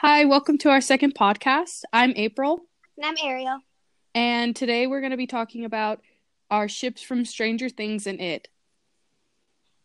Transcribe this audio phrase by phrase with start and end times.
[0.00, 1.82] Hi, welcome to our second podcast.
[1.92, 2.60] I'm April,
[2.96, 3.58] And I'm Ariel.
[4.14, 6.00] and today we're going to be talking about
[6.50, 8.48] our ships from Stranger Things and It.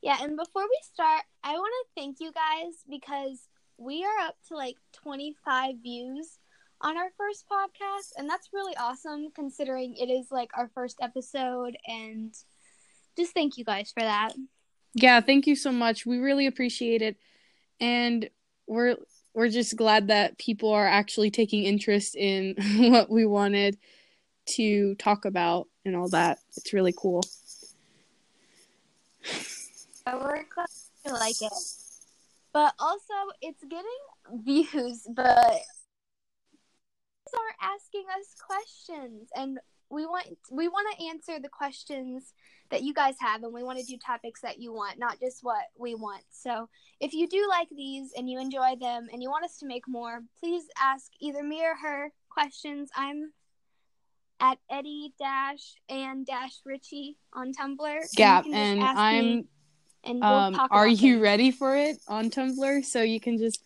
[0.02, 3.40] Yeah, and before we start, I want to thank you guys because
[3.78, 6.38] we are up to like 25 views
[6.82, 11.76] on our first podcast, and that's really awesome considering it is like our first episode.
[11.88, 12.34] And
[13.18, 14.34] just thank you guys for that.
[14.94, 16.06] Yeah, thank you so much.
[16.06, 17.18] We really appreciate it,
[17.80, 18.30] and
[18.68, 18.98] we're
[19.34, 22.56] we're just glad that people are actually taking interest in
[22.92, 23.78] what we wanted
[24.46, 26.40] to talk about and all that.
[26.58, 27.24] It's really cool.
[31.06, 31.54] You like it.
[32.54, 35.62] But also, it's getting views, but
[37.34, 39.60] are asking us questions, and
[39.94, 42.34] we want we want to answer the questions
[42.72, 45.44] that you guys have, and we want to do topics that you want, not just
[45.44, 46.24] what we want.
[46.32, 46.68] So,
[47.00, 49.88] if you do like these and you enjoy them, and you want us to make
[49.88, 52.90] more, please ask either me or her questions.
[52.96, 53.32] I'm
[54.40, 57.96] at Eddie dash and dash Richie on Tumblr.
[57.96, 59.48] and Yeah, can and I'm
[60.04, 61.22] and we'll um are you things.
[61.22, 63.64] ready for it on Tumblr so you can just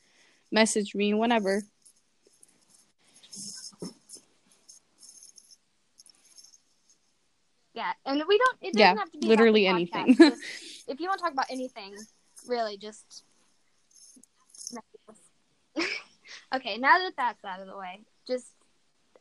[0.51, 1.63] message me whenever.
[7.77, 8.57] Yeah, and we don't.
[8.59, 10.15] It doesn't Yeah, have to be literally anything.
[10.15, 10.41] Just-
[10.87, 11.93] if you want to talk about anything,
[12.47, 13.23] really, just.
[16.55, 18.47] okay, now that that's out of the way, just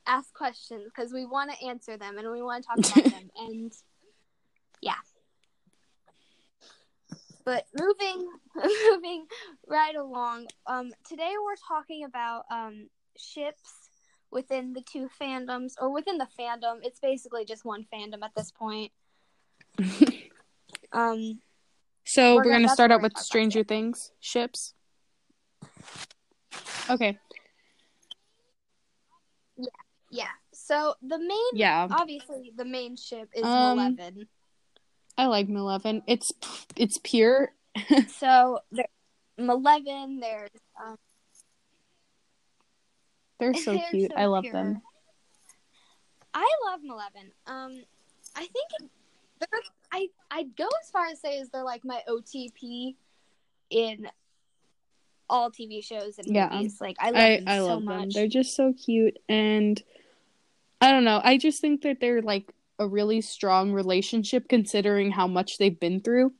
[0.07, 3.31] ask questions because we want to answer them and we want to talk about them
[3.37, 3.73] and
[4.81, 4.95] yeah.
[7.45, 8.27] But moving,
[8.91, 9.27] moving
[9.69, 10.47] right along.
[10.67, 13.86] Um, today we're talking about um ships
[14.37, 16.77] within the two fandoms or within the fandom.
[16.83, 18.93] It's basically just one fandom at this point.
[20.93, 21.41] Um,
[22.05, 24.75] So We're we're, gonna- gonna start out with gonna talk about Stranger Things ships.
[26.89, 27.19] Okay.
[29.57, 29.67] yeah.
[30.11, 30.29] Yeah.
[30.53, 34.29] So the main, Yeah, obviously, the main ship is Um, Eleven.
[35.19, 36.03] I like Eleven.
[36.07, 36.31] It's
[36.77, 37.53] it's pure.
[38.09, 38.89] So there,
[39.39, 40.51] Eleven, there's
[40.81, 40.97] um,
[43.39, 44.11] They're so They're cute.
[44.11, 44.53] so I love pure.
[44.53, 44.83] them.
[46.35, 47.33] I love Eleven.
[47.47, 47.83] Um,
[48.35, 48.91] I think.
[49.93, 52.97] I I'd go as far as say is they're like my OTP
[53.71, 54.09] in
[55.29, 56.49] all TV shows and Yeah.
[56.51, 56.79] movies.
[56.81, 57.85] Like I love I them I so love them.
[57.85, 58.15] much.
[58.15, 59.83] They're just so cute and
[60.81, 61.21] I don't know.
[61.23, 66.01] I just think that they're like a really strong relationship considering how much they've been
[66.01, 66.33] through.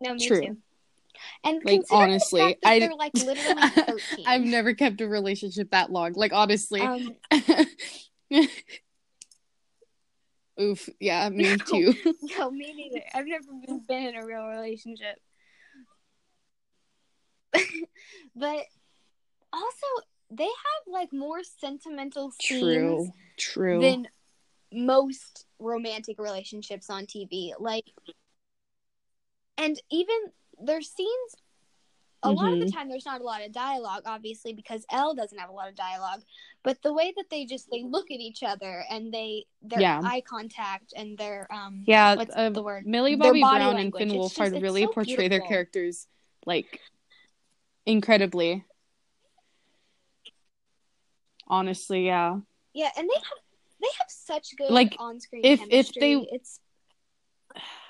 [0.00, 0.42] no, me True.
[0.42, 0.56] too.
[1.44, 4.24] And Like, honestly, the fact that I- they're like literally thirteen.
[4.26, 6.12] I've never kept a relationship that long.
[6.14, 6.80] Like honestly.
[6.80, 7.14] um,
[10.60, 10.88] Oof.
[11.00, 11.56] Yeah, me No.
[11.56, 11.94] too.
[12.38, 13.04] no, me neither.
[13.14, 15.18] I've never been, been in a real relationship.
[18.34, 18.64] but
[19.52, 19.86] also,
[20.30, 23.10] they have like more sentimental scenes True.
[23.38, 23.80] True.
[23.80, 24.08] than
[24.72, 27.52] most romantic relationships on TV.
[27.58, 27.84] Like,
[29.58, 30.16] and even
[30.60, 31.34] their scenes.
[32.22, 32.72] A lot of the Mhm.
[32.72, 35.76] time, there's not a lot of dialogue, obviously, because Elle doesn't have a lot of
[35.76, 36.22] dialogue.
[36.64, 40.00] But the way that they just they look at each other and they their Yeah.
[40.02, 44.00] eye contact and their um yeah, what's uh, the word Millie Bobby Brown and language.
[44.10, 46.08] Finn It's Wolfhard really so portray their characters
[46.46, 46.80] like
[47.84, 48.64] incredibly.
[51.46, 52.40] Honestly, yeah.
[52.72, 53.38] Yeah, and they have
[53.80, 56.00] they have such good Like, on screen if- if chemistry.
[56.00, 56.60] they- it's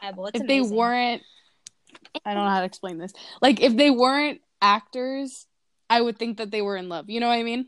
[0.03, 1.23] it's if they weren't
[2.25, 3.13] I don't know how to explain this.
[3.41, 5.47] Like if they weren't actors,
[5.89, 7.09] I would think that they were in love.
[7.09, 7.67] You know what I mean?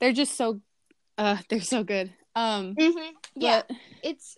[0.00, 0.60] They're just so
[1.18, 2.12] uh they're so good.
[2.34, 3.10] Um Mhm.
[3.36, 4.36] yeah, but it's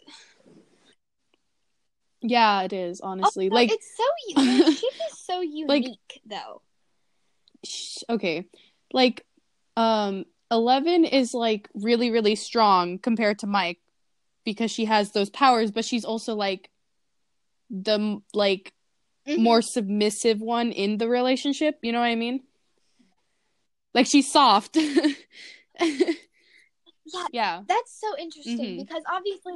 [2.22, 3.50] yeah, it is honestly.
[3.50, 6.62] like it's so u- their is so unique though.
[7.64, 8.46] sh- okay.
[8.92, 9.24] Like
[9.76, 13.80] um 11 is like really really strong compared to Mike
[14.44, 16.70] because she has those powers, but she's also like
[17.70, 18.72] the like
[19.26, 19.38] Mhm.
[19.38, 21.78] more submissive one in the relationship.
[21.82, 22.44] You know what I mean?
[23.94, 24.76] Like she's soft.
[27.08, 27.62] Yeah, yeah.
[27.68, 28.78] that's so interesting Mhm.
[28.78, 29.54] because obviously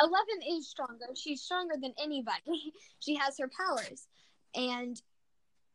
[0.00, 1.06] Eleven is stronger.
[1.16, 2.72] She's stronger than anybody.
[3.00, 4.06] she has her powers,
[4.54, 5.00] and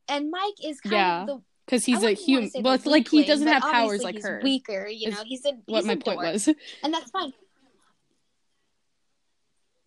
[0.07, 1.21] and Mike is kind Yeah.
[1.21, 2.49] of the Because he's a human.
[2.61, 4.39] Well, it's like he doesn't have powers like he's her.
[4.43, 5.23] Weaker, you know.
[5.25, 6.47] He's a What my a point dork, was.
[6.83, 7.33] and that's fine.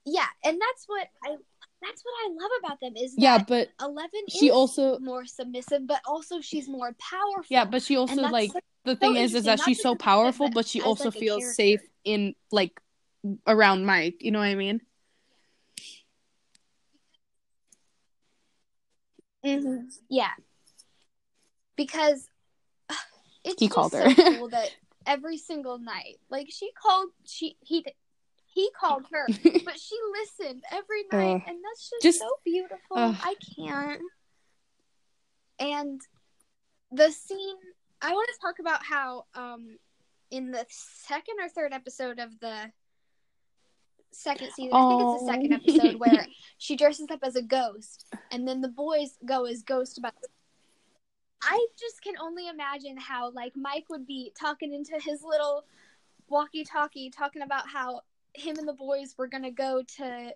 [0.04, 1.36] Yeah, and that's what I
[1.82, 5.26] that's what I love about them is that Yeah, but Eleven she is also more
[5.26, 7.44] submissive, but also she's more powerful.
[7.48, 9.98] yeah, but she also like so- the thing is is that she's so as a
[9.98, 11.54] kid, powerful, but she as, also like, feels character.
[11.54, 12.80] safe in like
[13.46, 14.16] around Mike.
[14.20, 14.80] You know what I mean?
[19.44, 19.88] Mm-hmm.
[20.08, 20.30] Yeah.
[21.76, 22.28] Because
[22.88, 22.94] uh,
[23.44, 24.14] it's He called so her.
[24.14, 24.70] cool that
[25.06, 27.84] every single night, like she called, she he
[28.56, 29.26] he called her,
[29.64, 31.42] but she listened every night, Ugh.
[31.46, 32.96] and that's just, Just- so beautiful.
[32.96, 33.14] ugh.
[33.22, 34.00] I can't.
[35.58, 36.00] And
[36.90, 37.56] the scene,
[38.00, 39.76] I want to talk about how, um,
[40.30, 42.70] in the second or third episode of the
[44.10, 45.56] second season, I think it's the second Oh.
[45.56, 46.26] episode where
[46.56, 50.14] she dresses up as a ghost, and then the boys go as ghost about.
[51.42, 55.64] I just can only imagine how like Mike would be talking into his little
[56.28, 58.00] walkie-talkie, talking about how
[58.36, 60.34] him and the boys were gonna go to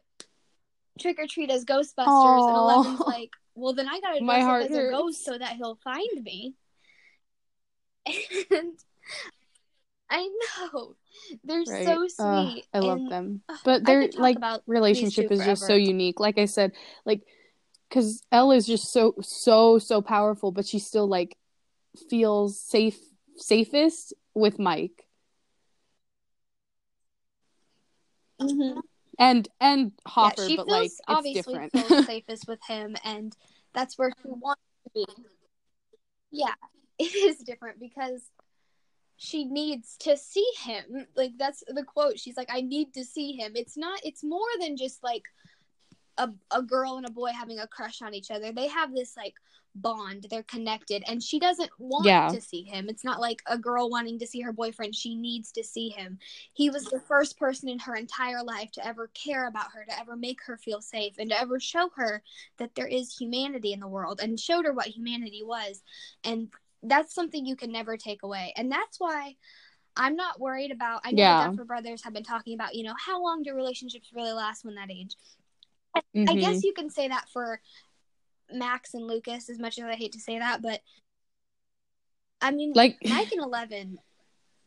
[0.99, 2.61] trick or treat as Ghostbusters, and Aw.
[2.61, 5.57] Eleven's like, "Well, then I gotta My dress heart up as a ghost so that
[5.57, 6.55] he'll find me."
[8.51, 8.75] And
[10.11, 10.97] I know
[11.45, 11.85] they're Right.
[11.85, 12.67] so sweet.
[12.75, 13.43] I love and, them.
[13.65, 16.19] But their like about relationship is just so unique.
[16.19, 16.73] Like I said,
[17.05, 17.23] like
[17.89, 21.37] because Elle is just so so so powerful, but she still like
[22.09, 22.99] feels safe
[23.37, 25.07] safest with Mike
[28.41, 28.81] Mhm.
[29.19, 31.73] and and Hopper, yeah, she but feels like it's obviously different.
[31.73, 33.37] feels safest with him, and
[33.75, 35.07] that's where she wants to be.
[36.31, 36.55] Yeah,
[36.99, 38.31] it is different because
[39.17, 41.07] she needs to see him.
[41.15, 42.19] Like that's the quote.
[42.19, 44.01] She's like, "I need to see him." It's not.
[44.05, 45.25] It's more than just like
[46.21, 48.53] a a girl and a boy having a crush on each other.
[48.53, 49.35] They have this like
[49.75, 50.27] bond.
[50.29, 52.29] They're connected, and she doesn't want Yeah.
[52.31, 52.89] to see him.
[52.89, 54.95] It's not like a girl wanting to see her boyfriend.
[54.95, 56.19] She needs to see him.
[56.53, 59.99] He was the first person in her entire life to ever care about her, to
[59.99, 62.23] ever make her feel safe, and to ever show her
[62.59, 65.83] that there is humanity in the world and showed her what humanity was.
[66.25, 66.49] And
[66.83, 68.53] that's something you can never take away.
[68.57, 69.37] And that's why
[69.97, 71.03] I'm not worried about.
[71.05, 71.37] I know Yeah.
[71.37, 74.65] the Duffer brothers have been talking about, you know, how long do relationships really last
[74.65, 75.17] when that age?
[75.95, 76.41] I Mhm.
[76.41, 77.61] guess you can say that for
[78.53, 80.81] Max and Lucas, as much as I hate to say that, but
[82.41, 83.99] I mean, like Mike and Eleven,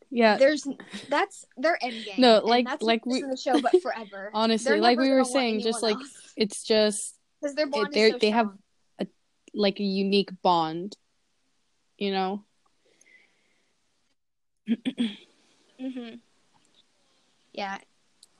[0.09, 0.67] yeah, there's
[1.09, 2.15] that's their end game.
[2.17, 4.29] No, like- that's like we- in the show, but forever.
[4.33, 8.29] honestly, like we were saying, just like else, it's just 'cause their bond so they
[8.31, 8.57] have-
[8.99, 9.07] a
[9.53, 10.95] like a unique bond,
[11.97, 12.43] you know.
[14.67, 16.15] mm-hmm.
[17.53, 17.77] Yeah,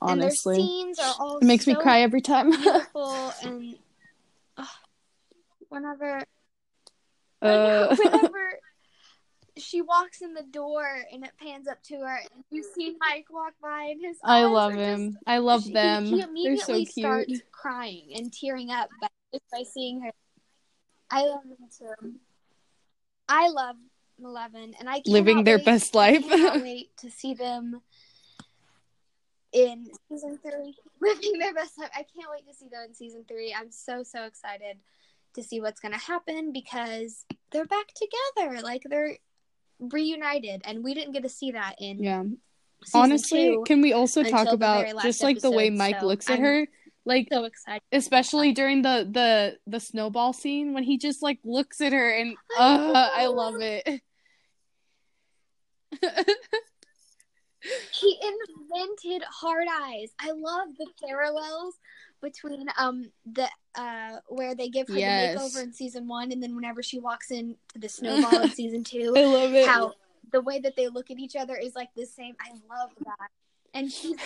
[0.04, 2.50] Honestly, and their scenes are all it makes me cry every time.
[2.62, 3.76] beautiful and
[4.56, 4.66] ugh,
[5.68, 6.22] whenever
[7.42, 8.58] uh, whenever
[9.56, 13.26] she walks in the door and it pans up to her and you see Mike
[13.30, 15.12] walk by and his I love him.
[15.12, 16.04] just- I love he- them.
[16.06, 17.04] He They're so immediately cute.
[17.04, 20.10] starts crying and tearing up by, just by seeing her.
[21.10, 22.14] I love them too.
[23.28, 23.76] I love
[24.22, 26.28] Eleven, and I Living their wait- best I life.
[26.28, 27.80] cannot wait to see them
[29.54, 31.90] in season three, living their best life.
[31.94, 33.54] I can't wait to see them in season three.
[33.58, 34.78] I'm so so excited
[35.34, 38.60] to see what's gonna happen because they're back together.
[38.60, 39.16] Like they're
[39.78, 42.24] reunited, and we didn't get to see that in yeah.
[42.92, 46.42] Honestly, can we also talk about just like the way Mike so looks at I'm-
[46.42, 46.66] her?
[47.06, 47.82] Like so excited.
[47.92, 52.34] especially during the the the snowball scene when he just like looks at her and
[52.58, 54.00] I uh, I love it.
[57.92, 60.10] He invented hard eyes.
[60.18, 61.74] I love the parallels
[62.20, 65.34] between um the uh where they give her Yes.
[65.34, 68.50] the makeover in season one and then whenever she walks in to the snowball in
[68.50, 69.66] season two, I love it.
[69.66, 69.92] how
[70.32, 72.34] the way that they look at each other is like the same.
[72.40, 73.30] I love that.
[73.74, 74.16] And she's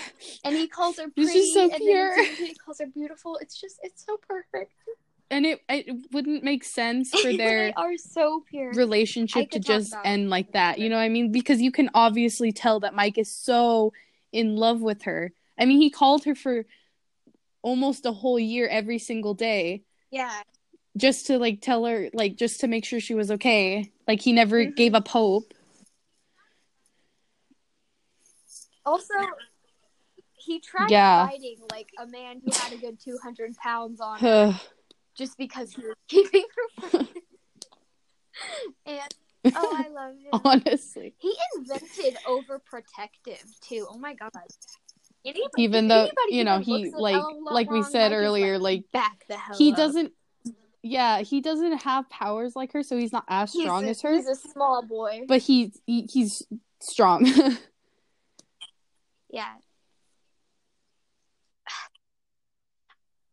[0.44, 3.38] and he calls her pretty so and he calls her beautiful.
[3.40, 4.72] It's just it's so perfect.
[5.30, 8.72] And it it wouldn't make sense for their are so pure.
[8.72, 10.78] Relationship to just end like that.
[10.78, 11.30] You know what I mean?
[11.32, 13.92] Because you can obviously tell that Mike is so
[14.32, 15.32] in love with her.
[15.58, 16.64] I mean, he called her for
[17.62, 20.42] almost a whole year every single day Yeah.
[20.96, 23.90] just to like tell her like just to make sure she was okay.
[24.06, 24.76] Like he never Mhm.
[24.76, 25.52] gave up hope.
[28.86, 29.14] Also,
[30.34, 31.26] he tried Yeah.
[31.26, 34.54] fighting like a man who had a good two hundred pounds on him.
[35.18, 37.10] just because he was keeping her pregnant.
[38.86, 40.40] and oh, I love him.
[40.44, 41.14] Honestly.
[41.18, 43.86] He invented overprotective too.
[43.90, 44.30] Oh my god.
[45.24, 49.58] Anybody, Even though, you know, he like like we said earlier, like back the hell
[49.58, 49.76] he up.
[49.76, 50.12] doesn't
[50.82, 54.00] yeah, he doesn't have powers like her, so he's not as He's strong a, as
[54.02, 54.14] her.
[54.14, 55.24] He's a small boy.
[55.26, 56.46] But he he's
[56.80, 57.26] strong.
[59.30, 59.52] Yeah.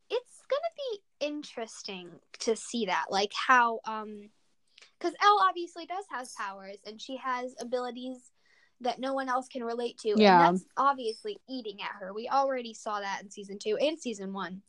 [0.09, 4.29] It's gonna be interesting to see that, like how, um,
[4.99, 8.31] because Elle obviously does has powers and she has abilities
[8.81, 10.09] that no one else can relate to.
[10.17, 10.47] Yeah.
[10.47, 12.13] And that's obviously eating at her.
[12.13, 14.61] We already saw that in season two and season one.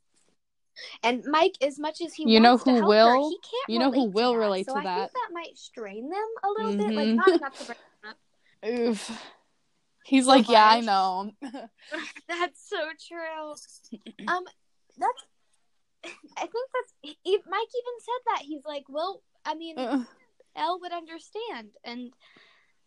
[1.02, 3.08] And Mike, as much as he You know who help will?
[3.08, 3.68] her, he can't.
[3.68, 4.44] You know who relate will to that.
[4.44, 4.98] relate so to I that?
[4.98, 6.94] think that might strain them a little bit.
[6.94, 7.16] Like Mhm.
[7.16, 8.68] not enough to break them up.
[8.68, 9.22] Oof.
[10.04, 11.32] He's like, yeah, I know.
[12.28, 13.54] That's so true.
[14.28, 14.44] Um,
[14.98, 15.24] that's.
[16.04, 16.94] I think that's.
[17.02, 20.04] He, Mike even said that he's like, well, I mean, Uh,
[20.54, 22.12] Elle would understand, and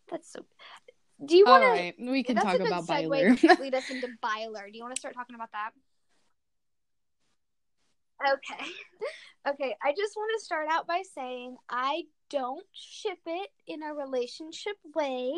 [0.09, 0.45] that's so.
[1.25, 1.63] Do you want
[1.97, 2.11] to?
[2.11, 3.35] we can talk about Byler.
[3.59, 4.69] lead us into Byler.
[4.71, 5.71] Do you want to start talking about that?
[8.33, 8.65] Okay.
[9.47, 13.93] Okay, I just want to start out by saying I don't ship it in a
[13.93, 15.33] relationship way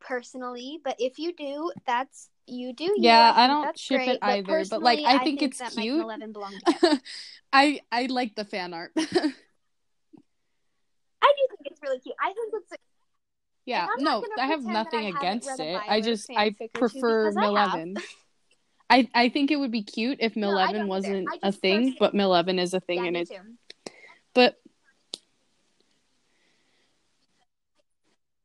[0.00, 2.84] personally, but if you do, that's you do.
[2.84, 2.94] you.
[2.96, 6.02] Yeah, I think don't that's ship it either, but, like, personally, I think it's cute.
[6.02, 7.00] Eleven belong together.
[7.52, 8.92] I I like the fan art.
[8.96, 9.32] I do think
[11.64, 12.14] it's really cute.
[12.20, 12.72] I think it's
[13.64, 15.80] yeah, And I'm not no, I have nothing I against it.
[15.88, 17.94] I just I fanfic or two prefer because I
[18.88, 20.86] I I think it would be cute if No, I don't Mileven either.
[20.88, 23.92] wasn't a thing, personally- but Mileven is a thing yeah, and me it too.
[24.34, 24.60] but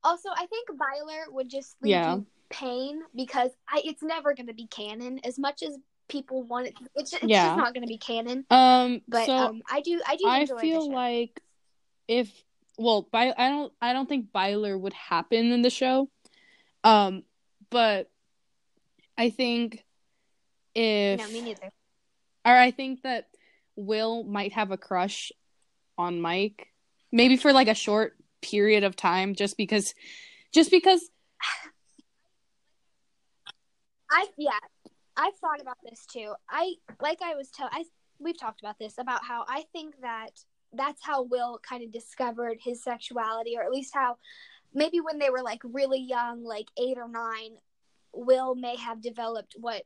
[0.04, 2.18] Also, I think Byler would just leave Yeah.
[2.52, 5.78] Pain because I, it's never going to be canon as much as
[6.10, 6.74] people want it.
[6.96, 7.48] It's, it's Yeah.
[7.48, 8.46] just not going to be canon.
[8.50, 11.42] um But so um, I do, I do I feel like
[12.08, 12.30] if
[12.78, 16.10] well, By- I don't I don't think Byler would happen in the show.
[16.84, 17.24] Um
[17.70, 18.10] but
[19.18, 19.84] I think
[20.76, 21.72] if no, me neither.
[22.46, 23.28] or I think that
[23.76, 25.32] Will might have a crush
[25.98, 26.68] on Mike.
[27.12, 29.94] Maybe for like a short period of time just because
[30.52, 31.10] just because
[34.12, 34.60] I yeah,
[35.16, 36.34] I've thought about this too.
[36.50, 37.86] I like I was tell I
[38.20, 40.32] we've talked about this about how I think that
[40.74, 44.18] that's how Will kind of discovered his sexuality, or at least how
[44.74, 47.58] maybe when they were like really young, like eight or nine,
[48.14, 49.84] Will may have developed what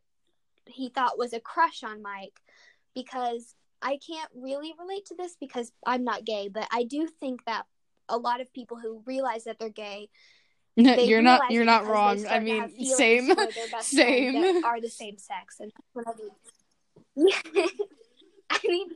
[0.68, 2.40] he thought was a crush on Mike
[2.94, 7.46] because I can't really relate to this because I'm not gay, but I do think
[7.46, 7.66] that
[8.10, 10.10] a lot of people who realize that they're gay
[11.08, 12.26] you're not you're not wrong.
[12.28, 14.64] I mean, same for their best friends same.
[14.66, 15.72] are the same sex and.
[18.48, 18.90] I mean,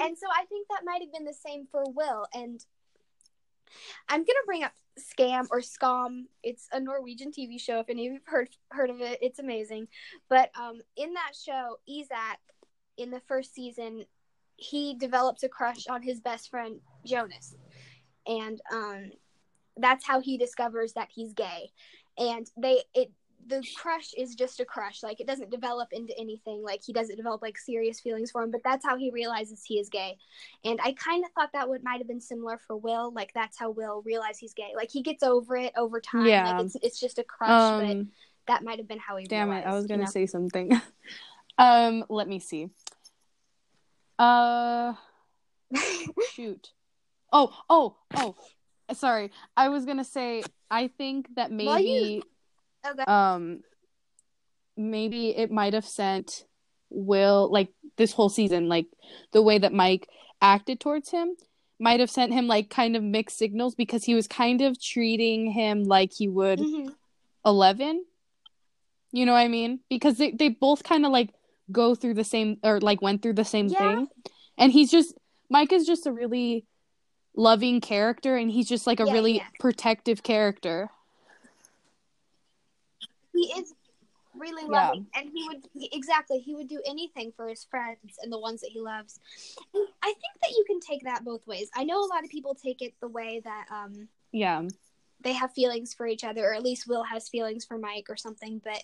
[0.00, 2.26] and so I think that might have been the same for Will.
[2.34, 2.60] And
[4.08, 6.24] I'm gonna bring up Skam or Skam.
[6.42, 7.78] It's a Norwegian TV show.
[7.78, 9.88] If any of you've heard heard of it, it's amazing.
[10.28, 12.40] But um, in that show, Isak,
[12.96, 14.04] in the first season,
[14.56, 17.54] he develops a crush on his best friend Jonas,
[18.26, 19.12] and um,
[19.80, 21.70] that's how he discovers that he's gay.
[22.18, 23.12] And they it
[23.46, 25.02] the crush is just a crush.
[25.02, 26.62] Like it doesn't develop into anything.
[26.62, 28.50] Like he doesn't develop like serious feelings for him.
[28.50, 30.16] But that's how he realizes he is gay.
[30.64, 33.12] And I kind of thought that would might have been similar for Will.
[33.12, 34.72] Like that's how Will realize he's gay.
[34.76, 36.26] Like he gets over it over time.
[36.26, 36.52] Yeah.
[36.52, 37.48] Like it's it's just a crush.
[37.48, 38.10] but Um
[38.46, 39.26] that might have been how he.
[39.26, 40.10] damn it, I was going to know?
[40.10, 40.80] say something.
[41.58, 42.68] um let me see.
[44.18, 44.94] Uh
[46.32, 46.70] shoot.
[47.32, 48.34] Oh, oh, oh.
[48.92, 49.30] Sorry.
[49.56, 52.22] I was going to say I think that maybe you-
[52.88, 53.04] Okay.
[53.06, 53.60] um
[54.76, 56.46] maybe it might have sent
[56.88, 58.86] will like this whole season like
[59.32, 60.08] the way that mike
[60.40, 61.34] acted towards him
[61.78, 65.50] might have sent him like kind of mixed signals because he was kind of treating
[65.50, 66.94] him like he would Mhm.
[67.44, 68.04] 11
[69.12, 71.30] you know what i mean because they, they both kind of like
[71.70, 73.78] go through the same or like went through the same Yeah.
[73.78, 74.08] thing
[74.56, 75.14] and he's just
[75.50, 76.64] mike is just a really
[77.34, 79.46] loving character and he's just like a Yeah, really yeah.
[79.58, 80.90] protective character
[83.32, 83.72] He is
[84.34, 84.88] really Yeah.
[84.90, 88.60] loving, and he would exactly he would do anything for his friends and the ones
[88.60, 89.18] that he loves.
[89.74, 91.70] And I think that you can take that both ways.
[91.74, 94.62] I know a lot of people take it the way that um yeah
[95.22, 98.16] they have feelings for each other, or at least Will has feelings for Mike or
[98.16, 98.60] something.
[98.64, 98.82] But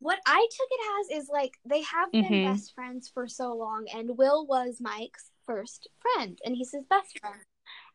[0.00, 2.44] what I took it as is like they have been Mhm.
[2.44, 7.18] best friends for so long, and Will was Mike's first friend, and he's his best
[7.20, 7.40] friend.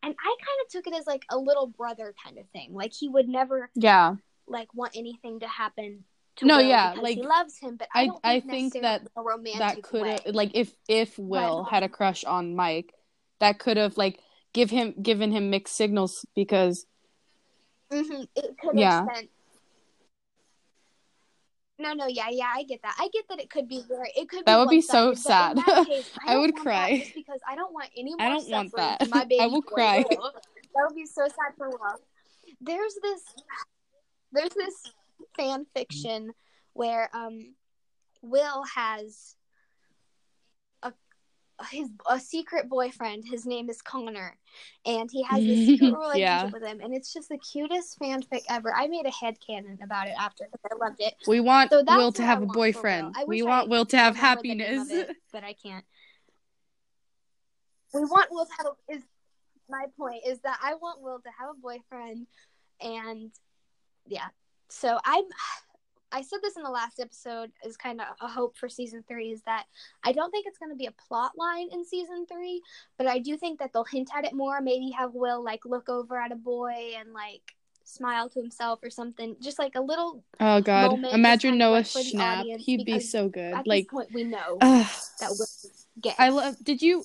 [0.01, 2.73] And I kind of took it as like a little brother kind of thing.
[2.73, 4.15] Like he would never yeah
[4.47, 6.03] like want anything to happen
[6.37, 8.73] to No, Will yeah, because like, he loves him, but I I- don't I think,
[8.73, 10.09] necessarily that a romantic that could way.
[10.25, 12.93] have like if if Will had a crush on Mike,
[13.39, 14.19] that could have like
[14.53, 16.85] give him given him mixed signals because
[17.91, 19.05] hmm It could have Yeah.
[19.13, 19.29] sent.
[21.79, 22.95] No, no, yeah, yeah, I get that.
[22.99, 24.11] I get that it could be very.
[24.15, 24.45] It could.
[24.45, 25.87] That would be so one-sided, but in sad.
[25.87, 27.11] case, I, I would cry.
[27.15, 29.09] Because I don't want any more I don't want that.
[29.09, 30.03] My baby I will cry.
[30.09, 30.33] Will.
[30.75, 31.99] That would be so sad for Will.
[32.61, 33.23] There's this.
[34.31, 34.93] There's this
[35.35, 36.31] fan fiction
[36.73, 37.55] where um,
[38.21, 39.35] Will has
[41.71, 43.25] his a secret boyfriend.
[43.27, 44.37] His name is Connor,
[44.85, 46.49] and he has this secret relationship Yeah.
[46.51, 48.73] with him, and it's just the cutest fanfic ever.
[48.73, 51.13] I made a headcanon about it after because I loved it.
[51.27, 52.63] we want So Will to have a want for Will.
[52.73, 53.15] boyfriend.
[53.27, 54.91] We want I Will to have remembered the name happiness.
[54.91, 55.85] it, but I can't.
[57.93, 59.03] we want Will to have a, is
[59.69, 62.27] my point is that I want Will to have a boyfriend,
[62.81, 63.31] and
[64.07, 64.27] yeah.
[64.69, 65.23] So I'm.
[66.11, 69.31] I said this in the last episode is kind of a hope for season three
[69.31, 69.65] is that
[70.03, 72.61] I don't think it's going to be a plot line in season three,
[72.97, 74.59] but I do think that they'll hint at it more.
[74.61, 78.89] Maybe have Will like look over at a boy and like smile to himself or
[78.89, 79.35] something.
[79.41, 80.23] Just like a little.
[80.39, 80.93] Oh God!
[80.93, 82.59] Imagine just kind of, Noah like, for the Schnapp.
[82.59, 83.53] He'd be so good.
[83.53, 84.87] At Like, this point, we know ugh.
[85.19, 85.45] that Will
[86.01, 86.13] gay.
[86.17, 86.55] I love.
[86.63, 87.03] Did you?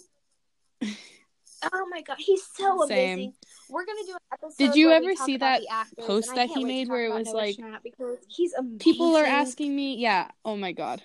[1.73, 3.13] Oh my god, he's so Same.
[3.19, 3.35] amazing.
[3.75, 4.57] We're gonna do an episode.
[4.57, 5.62] Did you ever see that
[5.99, 8.78] post that he made where it was Noah like- Schnapp because he's amazing.
[8.78, 9.97] People are asking me.
[9.97, 10.31] Yeah.
[10.45, 11.02] Oh my God.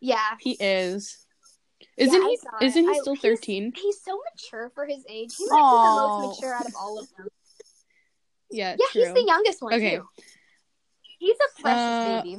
[0.00, 1.18] Yeah, He is.
[1.98, 2.32] Isn't I he?
[2.32, 2.66] it.
[2.66, 3.72] Isn't he still thirteen?
[3.76, 5.34] he's so mature for his age.
[5.36, 7.28] He's the most mature out of all of them.
[8.50, 8.76] Yeah.
[8.78, 9.04] Yeah, true.
[9.04, 9.96] he's the youngest one Okay.
[9.96, 10.08] too.
[11.18, 12.38] He's a precious Uh, baby.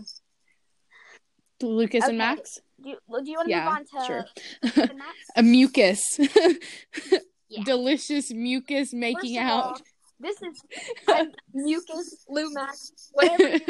[1.62, 2.09] Lucas Okay.
[2.09, 2.59] and Max.
[2.81, 4.88] Do you, do you want to yeah, move on to sure.
[5.35, 6.19] A mucus.
[7.53, 7.63] Yeah.
[7.65, 9.81] Delicious mucus making of all, out.
[10.19, 10.63] this is
[11.53, 13.43] mucus, Lou Max, whatever.
[13.43, 13.63] yes,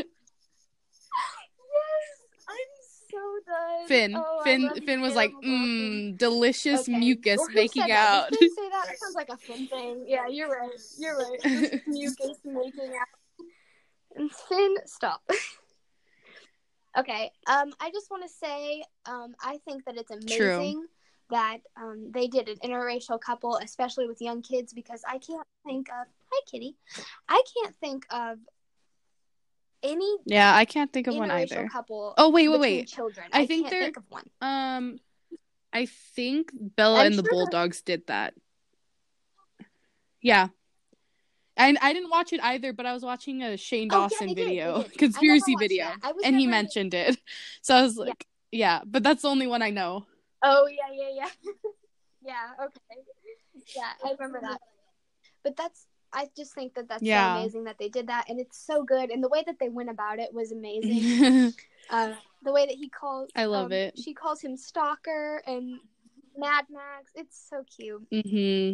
[2.48, 2.56] I'm
[3.12, 3.88] so done.
[3.88, 4.16] Finn.
[4.16, 4.70] Oh, Finn.
[4.86, 6.98] Finn was like, mmm, delicious Okay.
[6.98, 7.92] mucus who making that?
[7.92, 8.36] out.
[8.36, 8.86] Finn say that?
[8.88, 10.06] That sounds like a Finn thing.
[10.08, 10.70] Yeah, you're right.
[10.98, 11.82] You're right.
[11.88, 13.46] Mucus making out.
[14.16, 15.22] And Finn, stop.
[16.98, 17.32] okay.
[17.48, 20.86] Um, I just want to say, um, I think that it's amazing
[21.30, 25.90] that um they did an interracial couple, especially with young kids, because I can't think
[25.90, 26.76] of hi Kitty.
[27.28, 28.38] I can't think of
[29.82, 31.68] any Yeah, I can't think of one either.
[31.70, 32.14] couple.
[32.18, 32.88] Oh wait, wait, wait.
[32.88, 33.28] Children.
[33.34, 34.30] I I, think they're- think of one.
[34.42, 35.00] Um,
[35.74, 38.34] I think Bella I'm and the sure- Bulldogs did that.
[40.22, 40.50] Yeah.
[41.56, 44.36] And I didn't watch it either, but I was watching a Shane Oh, yeah, Dawson
[44.36, 44.98] video, did.
[44.98, 45.86] Conspiracy video,
[46.24, 47.18] and he mentioned it.
[47.62, 48.04] So I was Yeah.
[48.06, 50.06] like, yeah, but that's the only one I know.
[50.44, 51.52] Oh yeah, yeah, yeah.
[52.26, 53.02] yeah, okay.
[53.76, 54.60] Yeah, I remember that.
[55.44, 57.34] But that's I just think that that's Yeah.
[57.34, 59.70] so amazing that they did that and it's so good and the way that they
[59.70, 61.54] went about it was amazing.
[61.90, 62.14] uh
[62.44, 63.98] the way that he calls I love um, it.
[63.98, 65.80] She calls him stalker and
[66.38, 67.12] Mad Max.
[67.16, 68.06] It's so cute.
[68.12, 68.74] hmm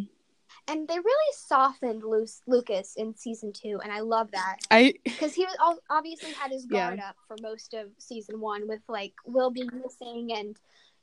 [0.68, 4.58] And they really softened Lu- Lucas in season 2 and I love that.
[4.70, 6.88] I because he was al- obviously had his Yeah.
[6.90, 10.58] guard up for most of season one with like Will being missing and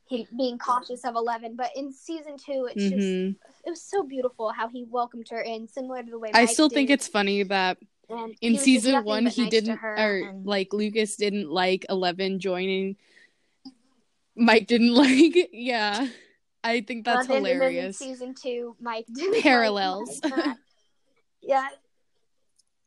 [0.08, 1.56] he being cautious of Eleven.
[1.56, 3.36] But in season two, it's just mhm.
[3.64, 6.50] it was so beautiful how he welcomed her in, similar to the way I Mike
[6.50, 10.72] still think it's funny that And in season one he nice didn't or and- like
[10.72, 12.96] lucas didn't like 11 joining
[14.36, 16.06] mike didn't like yeah
[16.62, 20.20] i think that's Eleven, and then in hilarious season two, Mike didn't like Parallels.
[20.22, 20.32] Mike.
[21.42, 21.66] yeah,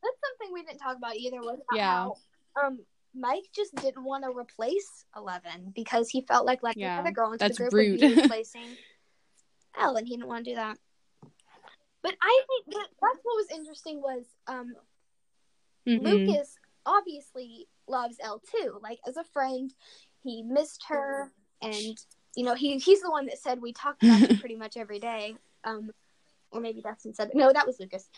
[0.01, 1.39] that's something we didn't talk about either.
[1.41, 1.85] Was Yeah.
[1.85, 2.15] how,
[2.63, 2.79] um,
[3.15, 7.31] Mike just didn't want to replace Eleven because he felt like letting Yeah, another girl
[7.31, 7.91] into that's the group rude.
[8.01, 8.77] would be replacing
[9.77, 10.05] Ellen.
[10.05, 10.77] He didn't want to do that.
[12.01, 14.73] But I think that that's what was interesting was um
[15.87, 16.03] Mhm.
[16.03, 18.79] Lucas obviously loves Elle too.
[18.81, 19.73] Like as a friend,
[20.23, 21.97] he missed her, and
[22.35, 24.99] you know he he's the one that said we talked about her pretty much every
[24.99, 25.35] day.
[25.63, 25.91] Um,
[26.51, 28.09] or maybe Dustin said no, that was Lucas,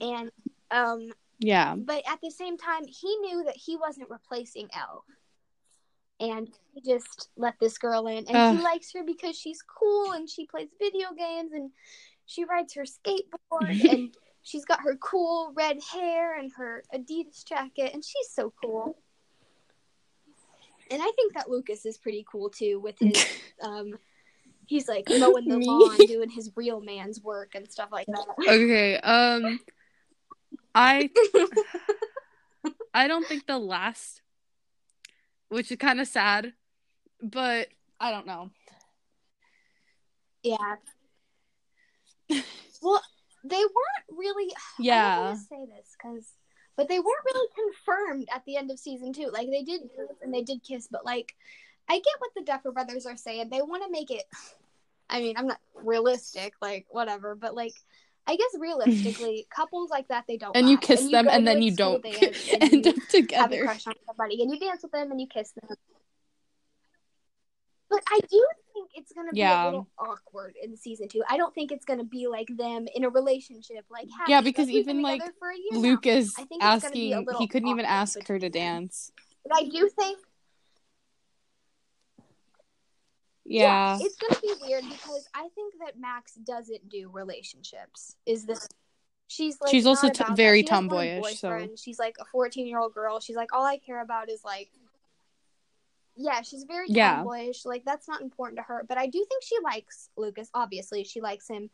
[0.00, 0.30] and
[0.70, 5.04] um, yeah but at the same time, he knew that he wasn't replacing Elle.
[6.18, 8.56] And he just let this girl in, and Ugh.
[8.56, 11.70] he likes her because she's cool and she plays video games and
[12.24, 17.90] she rides her skateboard and she's got her cool red hair and her Adidas jacket,
[17.92, 18.96] and she's so cool.
[20.90, 23.26] And I think that Lucas is pretty cool too with his
[23.62, 23.92] um
[24.66, 28.26] he's like mowing the lawn, doing his real man's work and stuff like that.
[28.48, 29.60] okay um
[30.76, 31.10] i
[32.94, 34.22] i don't think the last
[35.48, 36.52] which is kind of sad
[37.20, 38.50] but i don't know
[40.46, 40.76] yeah.
[42.82, 43.02] Well,
[43.42, 46.24] they weren't really yeah say this because,
[46.76, 49.30] but they weren't really confirmed at the end of season two.
[49.32, 49.82] Like they did
[50.22, 51.34] and they did kiss, but like
[51.88, 53.48] I get what the Duffer Brothers are saying.
[53.50, 54.24] They want to make it.
[55.08, 57.74] I mean, I'm not realistic, like whatever, but like
[58.26, 60.56] I guess realistically, couples like that they don't.
[60.56, 62.04] and you kiss them go and then you don't
[62.60, 65.20] end you up have a together crush on somebody and you dance with them and
[65.20, 65.76] you kiss them.
[67.88, 69.64] But I do think it's gonna be Yeah.
[69.64, 71.22] a little awkward in season two.
[71.28, 74.32] I don't think it's gonna be like them in a relationship, like happy.
[74.32, 75.78] Yeah, because Like, we've been even, like, together for now.
[75.78, 79.12] lucas I think it's gonna be asking he couldn't even ask her to dance
[79.44, 80.18] But I do think
[83.48, 88.16] yeah it's gonna be weird because I think that Max doesn't do relationships.
[88.26, 88.66] Is this?
[89.28, 92.24] She's like She's also t- very She doesn't want a tomboyish, so- she's like a
[92.26, 93.20] fourteen year old girl.
[93.20, 94.70] She's like all I care about is like
[96.18, 97.16] yeah, she's very Yeah.
[97.16, 97.64] tomboyish.
[97.66, 100.48] Like that's not important to her, but I do think she likes Lucas.
[100.54, 101.68] Obviously, she likes him,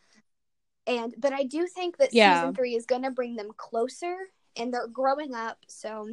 [0.87, 2.41] and but I do think that Yeah.
[2.41, 4.17] season three is going to bring them closer,
[4.57, 5.59] and they're growing up.
[5.69, 6.09] So,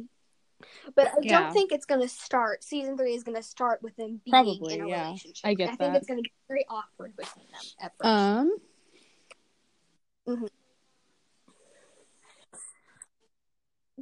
[0.94, 1.40] but I Yeah.
[1.40, 2.62] don't think it's going to start.
[2.64, 5.04] Season three is going to start with them being Probably, in a yeah.
[5.06, 5.44] relationship.
[5.44, 8.06] I get I think it's going to be very awkward between them at first.
[8.08, 8.56] Um.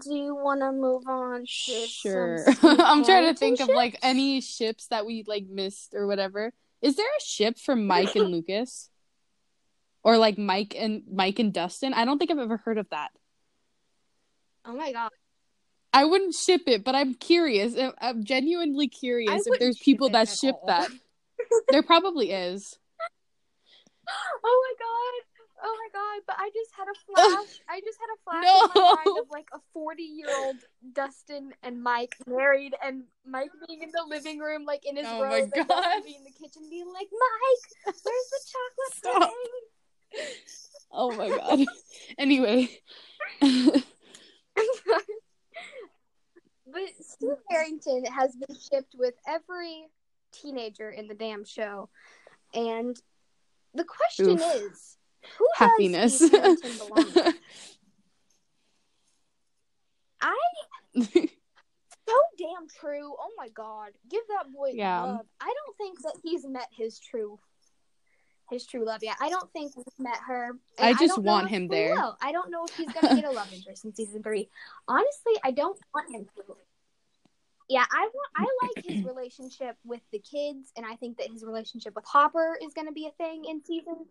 [0.00, 1.44] do you want to move on?
[1.46, 2.44] Sure.
[2.62, 6.52] I'm trying to think of like any ships that we like missed or whatever.
[6.80, 8.90] Is there a ship for Mike and Lucas?
[10.04, 11.92] Or like Mike and Mike and Dustin?
[11.92, 13.10] I don't think I've ever heard of that.
[14.64, 15.10] Oh my god.
[15.92, 17.76] I wouldn't ship it, but I'm curious.
[17.76, 20.66] I'm- genuinely curious if there's people that ship all.
[20.66, 20.90] that.
[21.70, 22.78] there probably is.
[24.44, 25.24] Oh my god.
[25.60, 26.22] Oh my god.
[26.26, 27.60] But I just had a flash.
[27.68, 30.56] I just had a flash in my mind of like a 40 year old
[30.92, 35.18] Dustin and Mike married and Mike being in the living room, like in his Oh
[35.20, 39.32] my robe, and Dustin being in the kitchen being like, Mike, where's the chocolate Stop.
[40.12, 40.34] pudding?
[40.92, 41.66] Oh my god.
[42.18, 42.68] anyway.
[46.72, 49.88] But Steve Harrington has been shipped with every
[50.32, 51.88] teenager in the damn show.
[52.54, 52.96] And
[53.74, 54.42] the question Oof.
[54.70, 54.96] is,
[55.38, 56.18] who Happiness.
[56.18, 57.34] does Steve Harrington belong with?
[60.20, 60.36] I
[61.00, 63.14] so damn true.
[63.18, 65.02] Oh my god, give that boy Yeah.
[65.02, 65.26] love.
[65.40, 67.38] I don't think that he's met his true,
[68.50, 69.16] his true love yet.
[69.20, 70.52] I don't think we've met her.
[70.78, 71.94] I just don't want him there.
[71.94, 72.16] will.
[72.20, 74.48] I don't know if he's gonna get a love interest in season three.
[74.86, 76.56] Honestly, I don't want him to.
[77.68, 78.30] Yeah, I want.
[78.36, 82.58] I like his relationship with the kids, and I think that his relationship with Hopper
[82.62, 84.06] is gonna be a thing in season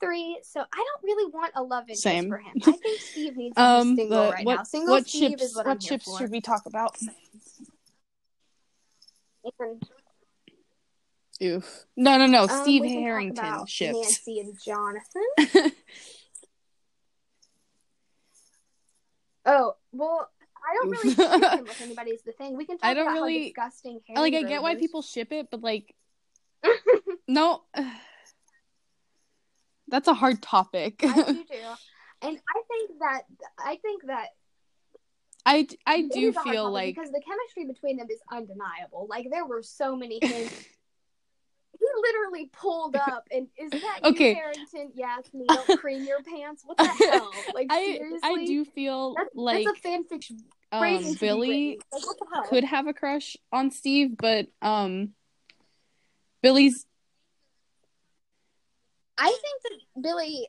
[0.00, 0.38] three.
[0.42, 2.28] So I don't really want a love interest Same.
[2.28, 2.54] for him.
[2.66, 4.62] I think Steve needs to um be single right what now.
[4.64, 6.18] Single what Steve ships is what, what here for.
[6.18, 6.96] should we talk about?
[9.42, 9.82] And,
[11.42, 11.86] Oof.
[11.96, 12.42] No, no, no.
[12.42, 13.94] um, Steve we can talk Harrington about ships.
[13.98, 15.72] Nancy and Jonathan.
[19.46, 22.10] Oh well, I don't really ship him with anybody.
[22.10, 24.00] Is the thing we can talk I don't about how really- disgusting.
[24.06, 25.94] Harry like I get why people ship it, but like
[27.28, 27.62] no
[29.88, 31.00] That's a hard topic.
[31.02, 31.42] I do too,
[32.22, 33.22] and I think that
[33.58, 34.28] I think that
[35.44, 39.08] I I do is a hard feel like because the chemistry between them is undeniable.
[39.10, 40.52] Like there were so many things.
[41.80, 44.30] He literally pulled up and is that Okay.
[44.30, 44.92] you, Harrington?
[44.94, 45.46] Yeah, it's me.
[45.48, 46.62] Don't cream your pants.
[46.64, 47.30] What the hell?
[47.54, 50.40] Like I seriously, I do feel That's, like that's a fanfiction.
[50.72, 51.80] um Raising to be Billy.
[51.90, 52.44] Like, what the hell?
[52.48, 55.10] could have a crush on Steve, but um
[56.42, 56.84] Billy's
[59.16, 60.48] I think that Billy,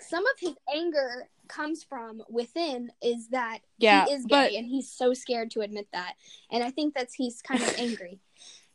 [0.00, 4.66] some of his anger comes from within is that yeah, he is gay but and
[4.66, 6.14] he's so scared to admit that.
[6.50, 8.20] And I think that's he's kind of angry.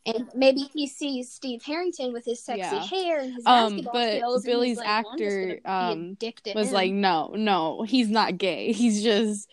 [0.06, 2.86] And maybe he sees Steve Harrington with his sexy Yeah.
[2.86, 4.44] hair and his Um, basketball but skills.
[4.44, 8.10] Billy's like, well, I'm just actor, gonna be a um, was like, no, no, he's
[8.10, 8.72] not gay.
[8.72, 9.48] He's just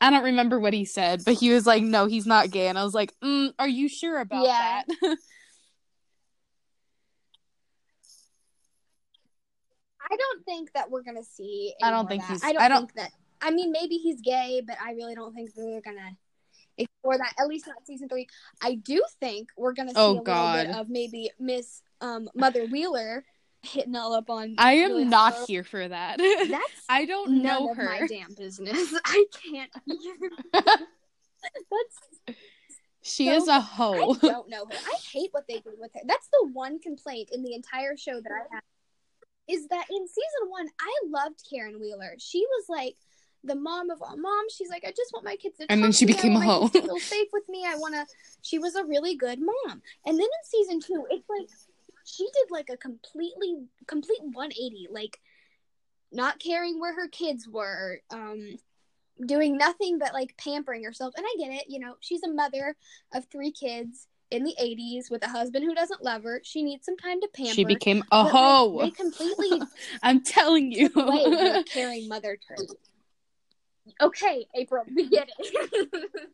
[0.00, 2.76] I don't remember what he said, but he was like, no, he's not gay, and
[2.76, 4.82] I was like, mm, are you sure about Yeah.
[4.86, 5.16] that?
[10.10, 11.74] I don't think that we're gonna see.
[11.82, 12.28] I don't think that.
[12.28, 13.12] he's- I don't, I don't- think that.
[13.40, 16.16] I mean, maybe he's gay, but I really don't think they're gonna
[16.78, 17.34] explore that.
[17.38, 18.26] At least not season three.
[18.62, 20.66] I do think we're gonna see Oh, a little God.
[20.66, 23.24] bit of maybe Miss um, Mother Wheeler
[23.62, 24.54] hitting all up on.
[24.58, 26.18] I am not here for that.
[26.18, 27.84] That's I don't know her.
[27.84, 28.94] my damn business.
[29.04, 29.70] I can't.
[30.52, 32.38] That's
[33.02, 34.14] she So, is a hoe.
[34.22, 34.72] I don't know her.
[34.74, 36.00] I hate what they do with her.
[36.06, 38.62] That's the one complaint in the entire show that I have.
[39.46, 42.14] Is that in season one, I loved Karen Wheeler.
[42.18, 42.96] She was like
[43.44, 44.54] the mom of all moms.
[44.54, 45.66] She's like, I just want my kids to.
[45.70, 46.68] And then she became a hoe.
[46.68, 47.64] Feel safe with me.
[47.66, 48.06] I want to.
[48.42, 49.82] She was a really good mom.
[50.06, 51.48] And then in season two, it's like
[52.04, 54.88] she did like a completely complete 180.
[54.90, 55.20] Like
[56.12, 58.00] not caring where her kids were.
[58.10, 58.56] Um
[59.24, 61.14] doing nothing but like pampering herself.
[61.16, 62.76] And I get it, you know, she's a mother
[63.12, 66.40] of three kids in the 80s with a husband who doesn't love her.
[66.42, 67.52] She needs some time to pamper.
[67.52, 69.62] She became a but, like, they completely
[70.02, 70.88] I'm telling you.
[71.66, 72.68] caring mother trait.
[74.00, 76.00] Okay, April, we get it.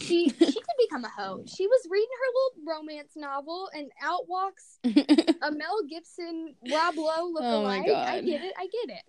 [0.00, 1.42] she she could become a hoe.
[1.46, 7.32] She was reading her little romance novel and out walks a Mel Gibson Rob Lowe
[7.32, 7.84] lookalike.
[7.88, 8.54] Oh I get it.
[8.58, 9.04] I get it.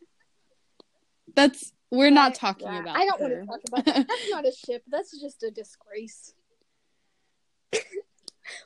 [1.36, 2.98] That's we're not talking yeah, about.
[2.98, 4.08] I don't want to talk about that.
[4.08, 4.84] That's not a ship.
[4.88, 6.34] That's just a disgrace.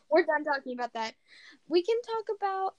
[0.10, 1.14] We're done talking about that.
[1.68, 2.76] We can talk about,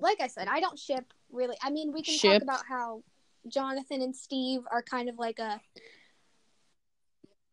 [0.00, 1.56] like I said, I don't ship really.
[1.62, 2.32] I mean, we can Ship?
[2.32, 3.02] talk about how
[3.48, 5.60] Jonathan and Steve are kind of like a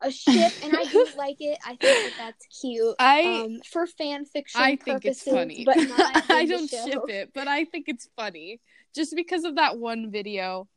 [0.01, 1.57] a ship, and I do like it.
[1.65, 2.95] I think that that's cute.
[2.99, 5.65] I- um, for fan fiction I think purposes, it's funny.
[5.65, 8.61] but not I don't ship it, but I think it's funny
[8.95, 10.67] just because of that one video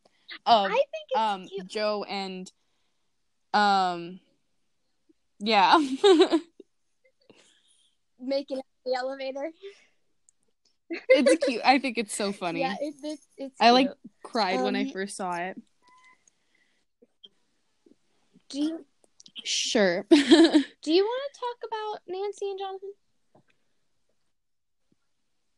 [0.47, 1.69] I of think it's um cute.
[1.69, 2.51] Joe and
[3.55, 4.21] um
[5.39, 5.77] yeah.
[8.21, 9.51] Making the elevator.
[11.09, 11.63] It's cute.
[11.65, 12.61] I think it's so funny.
[12.61, 13.57] Yeah, it, it, it's.
[13.61, 13.89] I like
[14.23, 15.61] cried when I Um, first saw it.
[18.51, 18.85] Do you
[19.45, 20.07] Sure.
[20.11, 20.17] do
[20.93, 22.93] you want to talk about Nancy and Jonathan?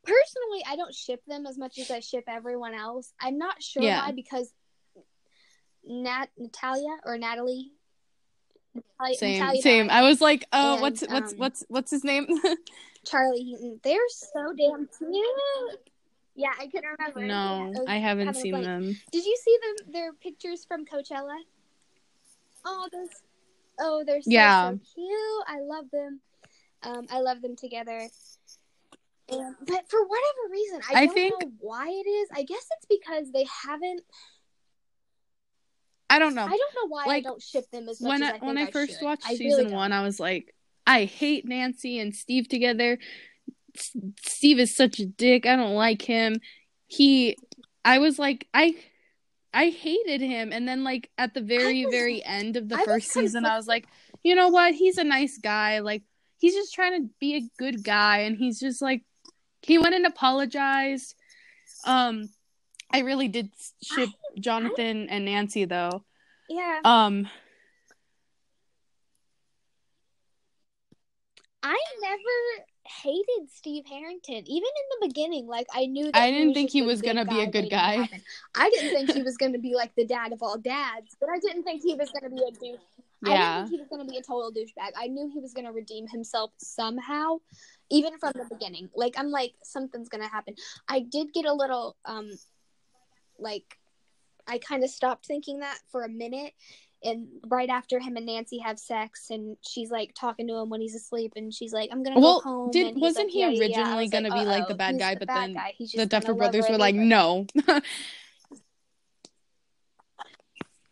[0.04, 3.12] Personally, I don't ship them as much as I ship everyone else.
[3.20, 4.00] I'm not sure Yeah.
[4.04, 4.52] why because
[5.84, 7.72] Nat Natalia or Natalie.
[8.74, 9.80] Natalia, same, Natalia same.
[9.82, 12.26] and I was like, oh, And, what's what's um, what's what's his name?
[13.04, 13.80] Charlie Heaton.
[13.82, 15.80] They're so damn cute.
[16.36, 17.20] Yeah, I couldn't remember.
[17.26, 18.66] no, Yeah, I haven't having seen blank.
[18.66, 18.96] them.
[19.12, 19.92] Did you see them?
[19.92, 21.38] Their pictures from Coachella?
[22.64, 23.08] Oh, those.
[23.78, 24.70] Oh, they're so, Yeah.
[24.72, 25.44] so cute.
[25.46, 26.20] I love them.
[26.82, 28.08] Um, I love them together.
[29.28, 32.28] And, but for whatever reason, I, I don't think- know why it is.
[32.34, 34.02] I guess it's because they haven't.
[36.10, 36.44] I don't know.
[36.44, 38.44] I don't know why I don't ship them as much when as I, I think
[38.44, 39.02] when I I first should.
[39.04, 40.53] watched season really one, I was like,
[40.86, 42.98] I hate Nancy and Steve together.
[43.76, 45.46] S- Steve is such a dick.
[45.46, 46.36] I don't like him.
[46.86, 47.36] He,
[47.84, 48.74] I was like, I,
[49.52, 52.84] I hated him, and then like at the very was- very end of the I
[52.84, 53.86] first season, I was like,
[54.22, 54.74] you know what?
[54.74, 55.78] He's a nice guy.
[55.80, 56.02] Like
[56.38, 59.02] he's just trying to be a good guy, and he's just like,
[59.62, 61.14] he went and apologized.
[61.86, 62.28] Um,
[62.92, 63.50] I really did
[63.82, 66.04] ship Jonathan and Nancy though.
[66.48, 67.28] Yeah, Um,
[71.64, 75.46] I never hated Steve Harrington, even in the beginning.
[75.46, 78.06] Like I knew that I didn't was think he was gonna be a good guy.
[78.54, 81.38] I didn't think he was gonna be like the dad of all dads, but I
[81.38, 82.80] didn't think he was gonna be a douche.
[83.24, 84.90] I didn't think he was gonna be a total douchebag.
[84.94, 87.38] I knew he was gonna redeem himself somehow,
[87.90, 88.90] even from the beginning.
[88.94, 90.56] Like I'm like something's gonna happen.
[90.86, 92.30] I did get a little um,
[93.38, 93.78] like
[94.46, 96.52] I kind of stopped thinking that for a minute.
[97.04, 100.80] And right after him and Nancy have sex, and she's like talking to him when
[100.80, 103.48] he's asleep, and she's like, "I'm gonna Well, go home." did- wasn't like, he "Yeah,
[103.50, 105.74] yeah, yeah." Originally gonna be, like, the bad guy, the but bad then guy.
[105.94, 107.46] The Duffer Brothers were like, no.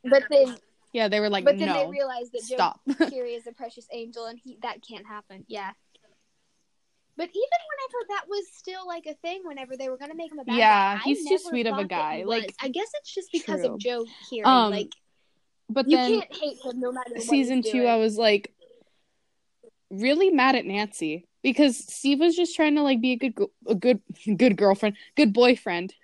[0.04, 0.56] But then,
[0.92, 2.80] yeah, they were like, but then they realized that Stop.
[2.88, 5.44] Joe Keery is a precious angel, and he that can't happen.
[5.48, 5.70] Yeah.
[7.16, 10.38] But even whenever that was still like a thing, whenever they were gonna make him
[10.38, 12.24] a bad Yeah, guy, he's too sweet of a guy.
[12.26, 12.54] Like.
[12.60, 13.74] I guess it's just because true.
[13.74, 14.46] of Joe Keery.
[14.46, 14.90] Um, like
[15.72, 17.88] but you then can't hate him no matter what season two, doing.
[17.88, 18.52] I was like
[19.90, 23.34] really mad at Nancy because Steve was just trying to like be a good,
[23.66, 24.00] a good,
[24.36, 25.94] good girlfriend, good boyfriend.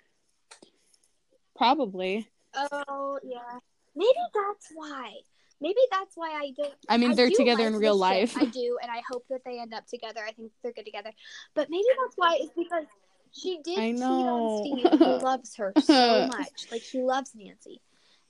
[1.57, 2.27] Probably.
[2.55, 3.59] Oh yeah,
[3.95, 5.13] maybe that's why.
[5.61, 6.73] Maybe that's why I don't.
[6.87, 8.37] I mean, they're together like in real life.
[8.37, 10.21] I do, and I hope that they end up together.
[10.25, 11.11] I think they're good together.
[11.53, 12.85] But maybe that's why it's because
[13.33, 16.67] she did I cheat on Steve, who loves her so much.
[16.71, 17.81] Like he loves Nancy.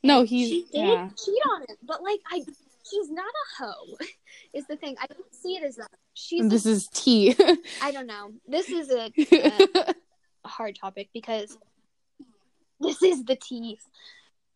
[0.03, 1.09] No, he's she did yeah.
[1.09, 2.43] cheat on him, but like I,
[2.89, 3.97] she's not a hoe.
[4.53, 4.95] Is the thing.
[4.99, 5.91] I don't see it as that.
[6.13, 6.49] She's.
[6.49, 7.35] This is tea.
[7.81, 8.31] I don't know.
[8.47, 9.11] This is a,
[10.43, 11.57] a hard topic because
[12.79, 13.83] this is the tease.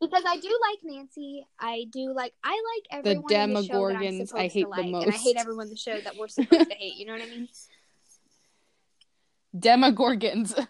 [0.02, 1.46] Because I do like Nancy.
[1.60, 4.54] I do like I like The everyone the show that I'm Demogorgons supposed I hate
[4.54, 6.96] to the like, and I hate everyone in the show that we're supposed to hate.
[6.96, 7.48] You know what I mean?
[9.58, 10.68] Demogorgons.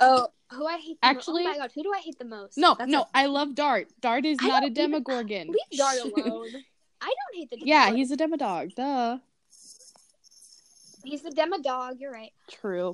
[0.00, 0.98] Oh, who I hate?
[1.00, 2.56] The Actually- mo- oh my god, who do I hate the most?
[2.56, 3.88] No, That's no, a- I love Dart.
[4.00, 5.48] Dart is I not a don't even- Demogorgon.
[5.48, 6.48] leave Dart alone.
[7.00, 7.58] I don't hate the.
[7.62, 8.74] yeah, he's a Demodog.
[8.74, 9.18] Duh.
[11.04, 11.96] he's the demo dog.
[12.00, 12.32] You're right.
[12.50, 12.92] True.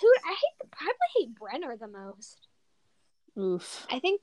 [0.00, 0.70] Who I hate?
[0.70, 2.36] Probably hate Brenner the most.
[3.38, 3.86] Oof.
[3.90, 4.20] I think,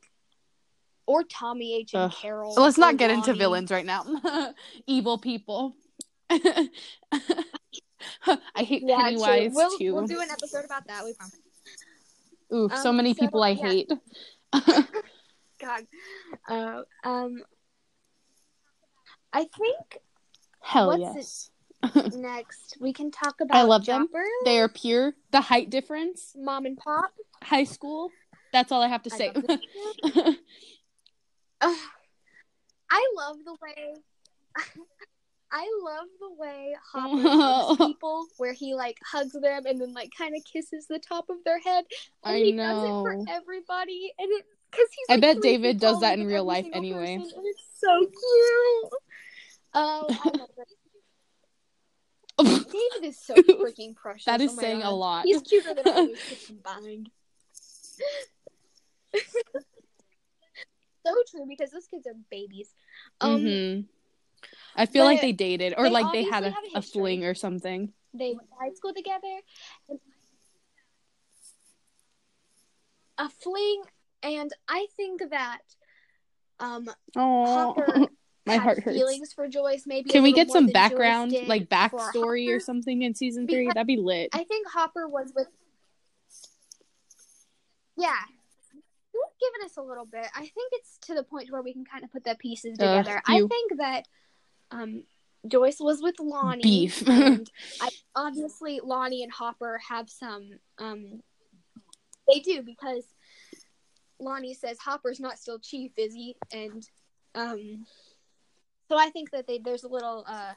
[1.05, 2.11] or Tommy H and Ugh.
[2.13, 2.53] Carol.
[2.55, 4.05] Let's not get into villains right now.
[4.87, 5.75] Evil people.
[8.55, 9.55] I hate Yeah, Pennywise true.
[9.55, 9.93] We'll, too.
[9.93, 11.03] we'll do an episode about that.
[11.03, 11.35] We promise.
[12.53, 13.67] Oof, so um, many so, people I yeah.
[13.67, 13.91] hate.
[15.59, 15.87] God.
[16.47, 17.43] Uh, um,
[19.33, 19.99] I think
[20.61, 21.49] Hell What's
[21.83, 22.13] yes.
[22.15, 23.55] next we can talk about.
[23.55, 24.07] I love them.
[24.45, 25.13] They are pure.
[25.31, 27.11] The height difference, mom and pop.
[27.43, 28.09] high school.
[28.51, 29.31] That's all I have to I say.
[31.61, 31.77] Ugh.
[32.89, 33.93] I love the way.
[35.51, 40.11] I love the way Hopper hugs people, where he like hugs them and then like
[40.17, 41.85] kind of kisses the top of their head.
[42.23, 45.05] And I he does it for everybody, and it because he's.
[45.09, 47.17] I like, bet David does that in real life anyway.
[47.17, 48.91] person, it's so cute.
[49.73, 50.67] Oh, I love it.
[52.71, 53.33] David is so
[53.63, 54.25] freaking precious.
[54.25, 55.23] That is Oh saying a lot.
[55.25, 57.09] He's cuter than all those kids combined.
[61.05, 62.73] so true because those kids are babies.
[63.21, 63.79] Um, hmm
[64.75, 67.33] I feel like they dated or they like they had a, a a fling or
[67.33, 67.91] something.
[68.13, 69.41] they went to high school together.
[73.19, 73.81] A fling,
[74.21, 75.59] and I think that
[76.59, 78.07] um Oh, Hopper
[78.45, 78.95] my had heart hurts.
[78.97, 79.83] feelings for Joyce.
[79.87, 83.67] Maybe Can we get some background, like backstory or something in season three?
[83.67, 84.29] That'd be lit.
[84.33, 85.47] I think Hopper was with.
[87.97, 88.13] Yeah.
[89.13, 90.27] You've given us a little bit.
[90.35, 93.19] I think it's to the point where we can kind of put the pieces together.
[93.25, 94.07] I think that
[94.71, 95.03] um,
[95.47, 96.61] Joyce was with Lonnie.
[96.61, 97.07] Beef.
[97.07, 97.49] and
[97.81, 100.49] I, obviously, Lonnie and Hopper have some.
[100.77, 101.21] Um,
[102.27, 103.03] they do because
[104.19, 106.35] Lonnie says Hopper's not still chief, is he?
[106.51, 106.87] And
[107.35, 107.85] um,
[108.89, 110.53] so I think that they, there's a little uh,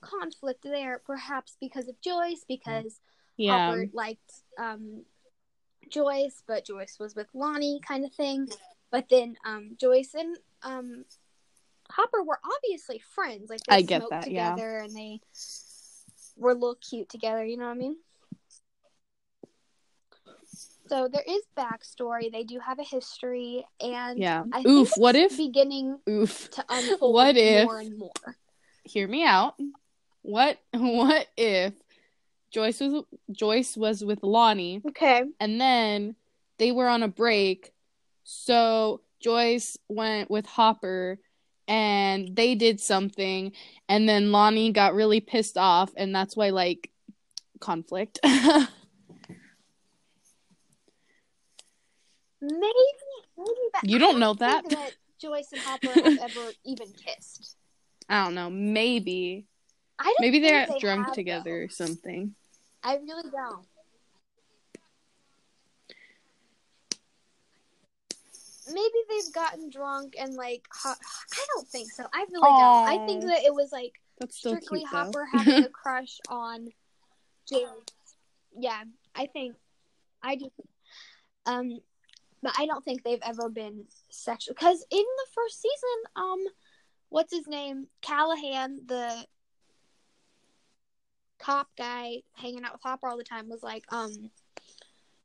[0.00, 3.00] conflict there, perhaps because of Joyce, because
[3.36, 3.68] yeah.
[3.68, 5.04] Hopper liked um,
[5.90, 8.48] Joyce, but Joyce was with Lonnie, kind of thing.
[8.90, 11.04] But then um, Joyce and um,
[11.90, 13.48] Hopper were obviously friends.
[13.50, 14.50] Like they I get smoked that, yeah.
[14.50, 15.20] together and they
[16.36, 17.44] were a little cute together.
[17.44, 17.96] You know what I mean?
[20.88, 22.32] So there is backstory.
[22.32, 24.44] They do have a history, and Yeah.
[24.52, 26.50] I Oof, think what if- beginning Oof.
[26.52, 28.36] to unfold What if- more and more.
[28.84, 29.54] Hear me out.
[30.22, 31.74] What what if
[32.50, 35.22] Joyce was Joyce was with Lonnie Okay.
[35.38, 36.16] and then
[36.58, 37.72] they were on a break.
[38.24, 41.18] So Joyce went with Hopper
[41.68, 43.52] and they did something
[43.88, 46.90] and then Lonnie got really pissed off and that's why like
[47.60, 48.18] conflict.
[52.40, 52.62] Maybe,
[53.36, 53.82] maybe that.
[53.82, 54.92] You don't know think that.
[55.20, 57.56] Joyce and Hopper have ever even kissed.
[58.08, 59.46] I don't know, maybe.
[59.98, 62.36] I don't Maybe they're they drunk have, together or something.
[62.84, 63.66] I really don't.
[68.72, 70.94] Maybe they've gotten drunk and like ho-
[71.32, 72.04] I don't think so.
[72.12, 72.88] I really don't.
[72.88, 74.00] I think that it was like
[74.30, 76.68] strictly cute Hopper having a crush on
[77.48, 77.62] Joyce.
[78.58, 78.82] Yeah,
[79.14, 79.54] I think
[80.22, 80.50] I do.
[81.46, 81.80] Um,
[82.42, 86.44] but I don't think they've ever been sexual because in the first season, um,
[87.08, 89.26] what's his name, Callahan, the
[91.38, 94.30] cop guy hanging out with Hopper all the time, was like, um,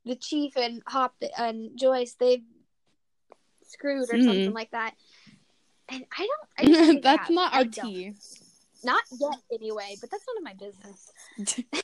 [0.05, 2.43] the chief and Hop and Joyce they
[3.73, 4.23] screwed or Mhm.
[4.25, 4.95] something like that.
[5.89, 6.49] And I don't.
[6.57, 8.13] I That's not our tea.
[8.83, 9.97] Not yet, anyway.
[9.99, 11.11] But that's none of my business.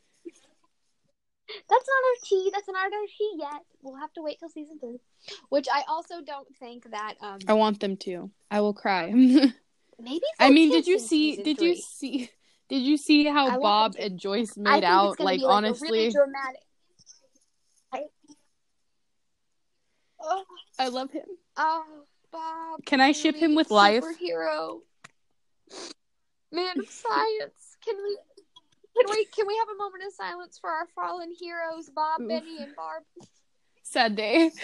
[1.68, 2.52] That's not our tea.
[2.54, 3.62] That's not our tea yet.
[3.82, 5.00] We'll have to wait till season three.
[5.50, 8.30] Which I also don't think that um I want them to.
[8.52, 9.12] I will cry.
[9.12, 10.22] maybe.
[10.40, 11.38] I mean, did you see?
[11.38, 12.30] Did you see?
[12.70, 14.04] Did you see how Bob to.
[14.04, 15.20] and Joyce made out?
[15.20, 16.62] Like like honestly, really dramatic.
[17.92, 18.04] I,
[20.22, 20.44] oh,
[20.78, 21.26] I love him.
[21.60, 21.84] Oh,
[22.32, 22.86] Bob.
[22.86, 24.02] Can I ship him with life?
[24.04, 24.80] Superhero.
[26.54, 27.78] Man of science.
[27.86, 28.18] Can we?
[28.98, 29.26] Can we?
[29.26, 32.22] Can we have a moment of silence for our fallen heroes, Bob.
[32.28, 33.04] Benny, and Barb?
[33.84, 34.52] Sad day.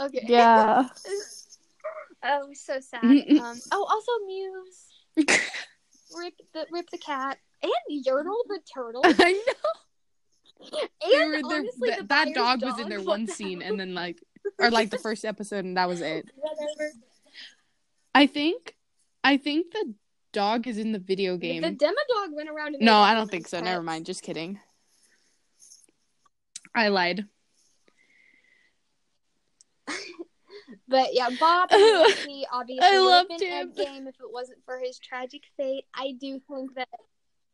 [0.00, 0.24] Okay.
[0.26, 0.88] Yeah.
[2.22, 3.02] Oh, so sad.
[3.02, 3.58] Um.
[3.72, 4.88] Oh, also Mews.
[6.14, 9.00] Rip the Rip the cat and Yertle the turtle.
[9.06, 9.70] I know.
[10.60, 14.22] Were- honestly, that, that Byers dog was in there one scene, and then like,
[14.58, 16.30] or like the first episode, and that was it.
[16.36, 16.92] Whatever.
[18.14, 18.74] I think,
[19.22, 19.94] I think the
[20.32, 21.62] dog is in the video game.
[21.62, 22.74] The Demodog went around.
[22.76, 23.58] And no, I don't think so.
[23.58, 23.64] pets.
[23.64, 24.06] Never mind.
[24.06, 24.58] Just kidding.
[26.74, 27.26] I lied.
[30.86, 33.72] But yeah, Bob and Lucy obviously I loved him.
[33.72, 35.84] Endgame if it wasn't for his tragic fate.
[35.94, 36.88] I do think that.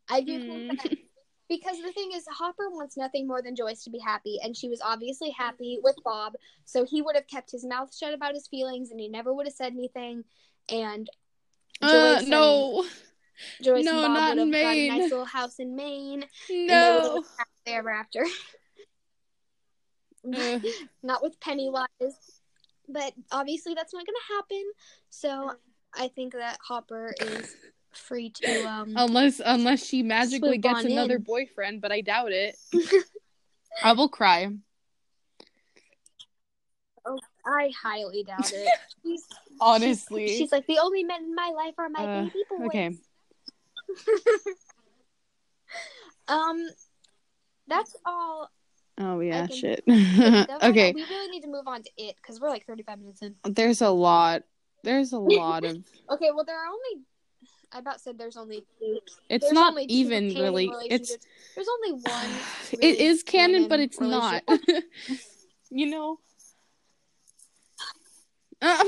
[0.08, 0.98] I do think that Mm.
[1.48, 4.68] Because the thing is, Hopper wants nothing more than Joyce to be happy, and she
[4.68, 8.48] was obviously happy with Bob, so he would have kept his mouth shut about his
[8.48, 10.24] feelings, and he never would have said anything.
[10.68, 11.08] And
[11.82, 12.86] Uh, Joyce and- no,
[13.62, 16.22] Joyce No, and Bob not would have in got a nice little house in Maine,
[16.22, 17.22] and they no.
[17.38, 18.26] happily ever after.
[20.34, 20.64] Ugh.
[21.02, 21.86] not with Pennywise.
[22.88, 24.64] But obviously that's not gonna happen.
[25.10, 25.52] So
[25.94, 27.54] I think that Hopper is
[27.96, 31.22] free to um unless unless she magically gets another in.
[31.22, 32.56] boyfriend, but I doubt it.
[33.82, 34.48] I will cry.
[37.04, 38.68] Oh, I highly doubt it.
[39.04, 39.24] She's,
[39.60, 40.28] Honestly.
[40.36, 42.66] she's like the only men in my life are my Uh, baby boys.
[42.66, 42.90] okay.
[46.28, 46.68] um
[47.68, 48.50] that's all
[48.98, 49.84] Oh yeah, can shit.
[49.88, 53.34] okay, We really need to move on to it because we're like 35 minutes in.
[53.44, 54.42] there's a lot.
[54.82, 55.76] There's a lot of.
[56.10, 57.04] Okay, well there are only
[57.76, 59.00] I about said there's only two.
[59.28, 60.72] It's There's not even really.
[60.88, 61.14] It's.
[61.54, 62.30] There's only one.
[62.72, 64.42] it really is canon, but it's not.
[65.70, 66.18] you know.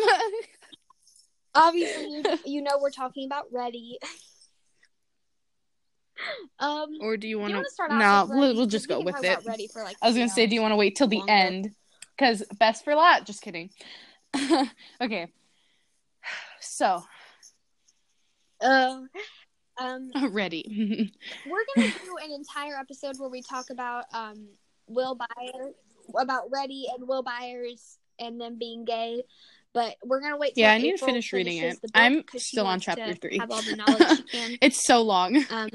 [1.55, 3.99] Obviously, you, know we're talking about Ready.
[6.59, 7.63] um, or do you want to?
[7.69, 8.31] start off?
[8.31, 9.41] No, we'll, we'll just go with it.
[9.47, 9.97] Reddie for like.
[10.01, 11.33] I was gonna three say, do you want to wait till the longer.
[11.33, 11.75] end?
[12.17, 13.27] Because best for last.
[13.27, 13.69] Just kidding.
[15.01, 15.29] okay.
[16.61, 17.05] So
[18.61, 19.03] Uh,
[19.81, 21.13] um, ready.
[21.47, 24.49] we're gonna do an entire episode where we talk about um
[24.89, 25.75] Will Byers,
[26.19, 29.23] about Reddie and Will Byers and them being gay.
[29.75, 30.55] But we're gonna wait.
[30.55, 31.79] Till Yeah, I need to finish reading it.
[31.95, 33.39] I'm still on chapter three.
[33.39, 33.77] Have all the
[34.33, 35.37] knowledge it's so long.
[35.51, 35.69] Um,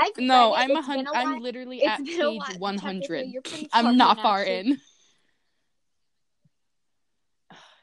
[0.00, 0.54] I've No.
[0.54, 1.34] I'm a It's been hun- while.
[1.34, 3.26] I'm literally It's at page one hundred.
[3.72, 4.78] I'm not far in.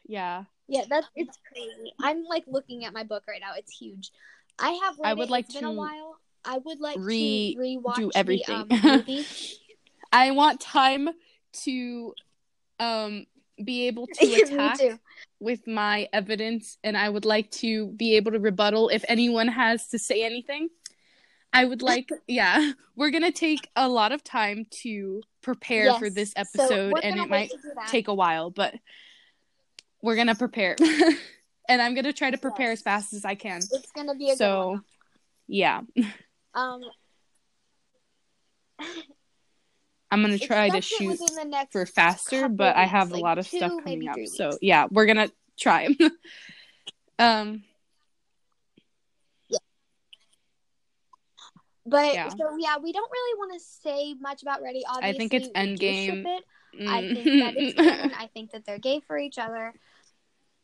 [0.08, 1.94] Yeah, Yeah, that's it's crazy.
[2.02, 3.54] I'm like looking at my book right now.
[3.58, 4.12] It's huge.
[4.60, 4.98] I have.
[5.00, 5.32] Read I would it.
[5.32, 6.18] like It's been a to while.
[6.44, 8.68] I would like re- to rewatch do everything.
[8.68, 9.26] the um, movie.
[10.14, 11.10] I want time
[11.64, 12.14] to
[12.80, 13.26] um
[13.64, 14.80] be able to attack
[15.40, 19.88] with my evidence, and I would like to be able to rebuttal if anyone has
[19.90, 20.70] to say anything.
[21.54, 26.34] I would like, yeah, we're gonna take a lot of time to prepare for this
[26.36, 27.58] episode, we're and it might to
[27.90, 28.74] take a while, but
[30.02, 30.76] we're gonna prepare.
[31.70, 32.80] and I'm gonna try to prepare Yes.
[32.80, 33.62] as fast as I can.
[33.72, 34.82] It's gonna be a good So,
[35.48, 35.82] yeah,
[36.54, 36.82] Um,
[40.10, 43.38] I'm gonna try to shoot the next for faster, but I weeks, have a lot
[43.38, 44.16] of two, stuff coming up.
[44.16, 45.88] three So yeah, we're gonna try.
[47.20, 47.64] um,
[51.86, 52.30] But Yeah.
[52.30, 54.84] so yeah, we don't really want to say much about Reddie.
[54.88, 56.26] Obviously, I think it's Endgame.
[56.26, 56.44] it.
[56.88, 57.74] I think that it's.
[57.74, 58.14] Mm.
[58.18, 59.74] I think that they're gay for each other.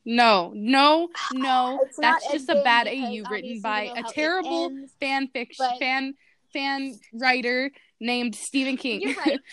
[0.08, 1.80] No, no, no.
[1.84, 6.14] It's That's just a bad AU written by a terrible ends, fan fiction but- fan
[6.54, 9.02] fan writer named Stephen King.
[9.02, 9.40] You're right.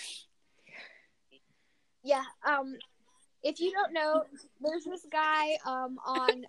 [2.07, 2.23] Yeah.
[2.47, 2.77] Um,
[3.43, 4.25] if you don't know,
[4.61, 6.45] there's this guy um on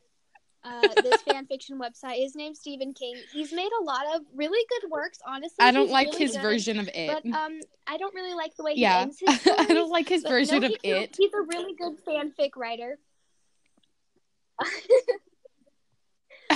[0.65, 2.17] uh this fan fiction website.
[2.21, 3.15] His name's Stephen King.
[3.31, 5.19] He's made a lot of really good works.
[5.25, 6.41] Honestly, I don't like really his good.
[6.41, 7.07] version of it.
[7.07, 9.59] But um, I don't really like the way he yeah, ends his stories.
[9.69, 11.15] I don't like his version no, of he's a- it.
[11.17, 12.99] he's a really good fanfic writer.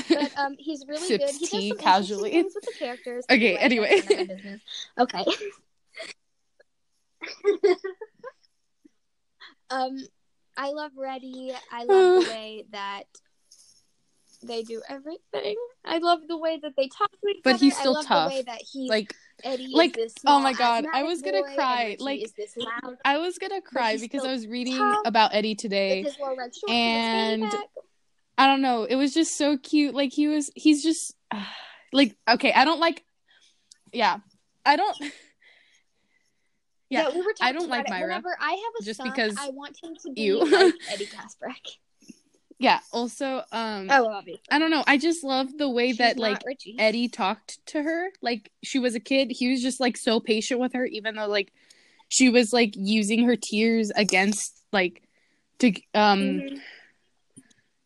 [0.08, 1.34] But um, he's really Sips good.
[1.34, 2.32] He does tea some casually.
[2.32, 3.26] things with the characters.
[3.30, 4.02] Okay, anyway.
[4.02, 4.62] that's none of my business.
[5.00, 5.26] Okay.
[9.70, 9.98] um,
[10.58, 11.54] I love Reddie.
[11.72, 13.04] I love the way that
[14.44, 15.56] they do everything.
[15.86, 17.66] I love the way that they talk to each But other.
[17.66, 18.30] he's still I love tough.
[18.30, 21.42] The way that he, Like Eddie like, is this oh my God, I was gonna
[21.42, 25.02] boy, cry, like- is this loud I was gonna cry because I was reading tough
[25.06, 26.04] about Eddie today.
[26.04, 27.54] with his little red shorts and-
[28.40, 28.86] I don't know.
[28.86, 29.94] It was just so cute.
[29.94, 30.50] Like he was.
[30.56, 31.14] He's just
[31.94, 32.54] like okay.
[32.54, 33.04] I don't like.
[33.94, 34.20] Yeah,
[34.66, 34.98] I don't.
[36.92, 37.88] Yeah, we were I don't like.
[37.88, 40.40] Myra, Whenever I have a just son, because I want him to be you.
[40.44, 41.76] like Eddie Kaspbrak.
[42.58, 42.80] yeah.
[42.92, 44.42] Also, um, Oh, obviously.
[44.50, 44.84] I don't know.
[44.88, 46.78] I just love the way She's that like Richie.
[46.80, 48.10] Eddie talked to her.
[48.24, 49.30] Like she was a kid.
[49.30, 51.54] He was just like so patient with her, even though like
[52.08, 55.04] she was like using her tears against like
[55.60, 56.62] to um Mhm.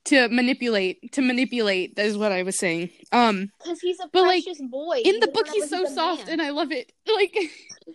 [0.06, 1.96] To manipulate to manipulate.
[1.96, 2.90] That is what I was saying.
[3.12, 5.02] Um, Because he's a But, like, boy.
[5.06, 6.34] in the book he's so soft, man.
[6.34, 6.92] and I love it.
[7.08, 7.36] Like.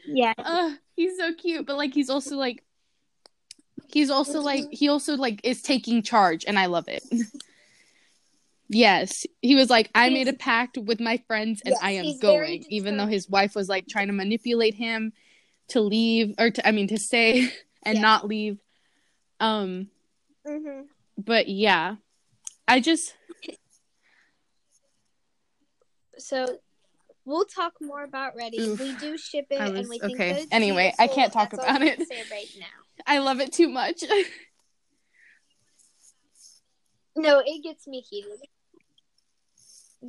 [0.07, 2.63] yeah, uh he's so cute but like he's also like
[3.89, 4.73] he's also like Mm-hmm.
[4.73, 7.03] he also like is taking charge and i love it
[8.69, 12.19] yes he was like i made a pact with my friends and Yes, i am
[12.19, 15.13] going even though his wife was like trying to manipulate him
[15.69, 17.49] to leave or to i mean to stay
[17.83, 18.03] and Yeah.
[18.03, 18.59] not leave
[19.41, 19.89] um
[20.47, 20.81] hmm
[21.19, 21.97] but yeah
[22.67, 23.15] i just
[26.21, 26.59] So
[27.25, 28.59] we'll talk more about Reddie.
[28.61, 28.81] Oof.
[28.81, 30.31] we do ship it, I and was- we think okay.
[30.33, 32.01] that it's Anyway, I can't talk That's about it.
[32.31, 32.67] right now.
[33.07, 34.03] i love it too much
[37.17, 38.39] No, it gets me heated.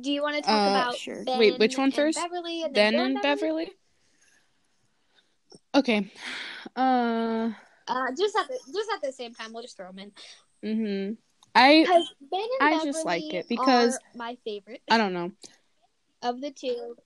[0.00, 1.24] Do you want to talk Uh, about sure.
[1.24, 2.16] Ben Wait, which one first?
[2.18, 3.70] Beverly and then then Bill in beverly
[5.74, 6.10] okay
[6.76, 7.50] uh
[7.88, 10.12] Uh, just at the just at the same time, we'll just throw them in.
[10.64, 11.16] Mhm
[11.54, 11.84] i
[12.60, 15.32] I Beverly just like it because- my favorite i don't know
[16.22, 16.96] of the two.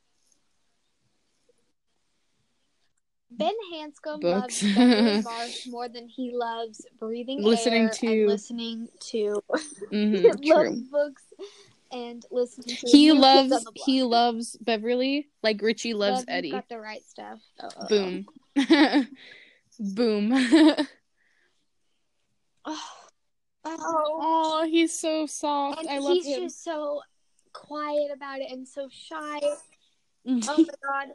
[3.31, 4.63] Ben Hanscom Books.
[4.63, 9.43] loves Beverly Marsh more than he loves breathing Listening air to- and listening to
[9.91, 11.23] hmm loves books
[11.91, 13.87] and listening to he loves on the Block.
[13.87, 17.41] he loves beverly like richie loves eddie Got the right stuff.
[17.61, 17.89] Oh, oh, oh.
[17.89, 18.27] boom
[19.81, 20.87] boom
[22.67, 22.81] Oh,
[23.65, 24.19] oh.
[24.21, 27.01] oh he's so soft and i love he's him just so
[27.55, 29.41] quiet about it and so shy.
[30.27, 30.47] Mhm.
[30.49, 31.15] Oh my god.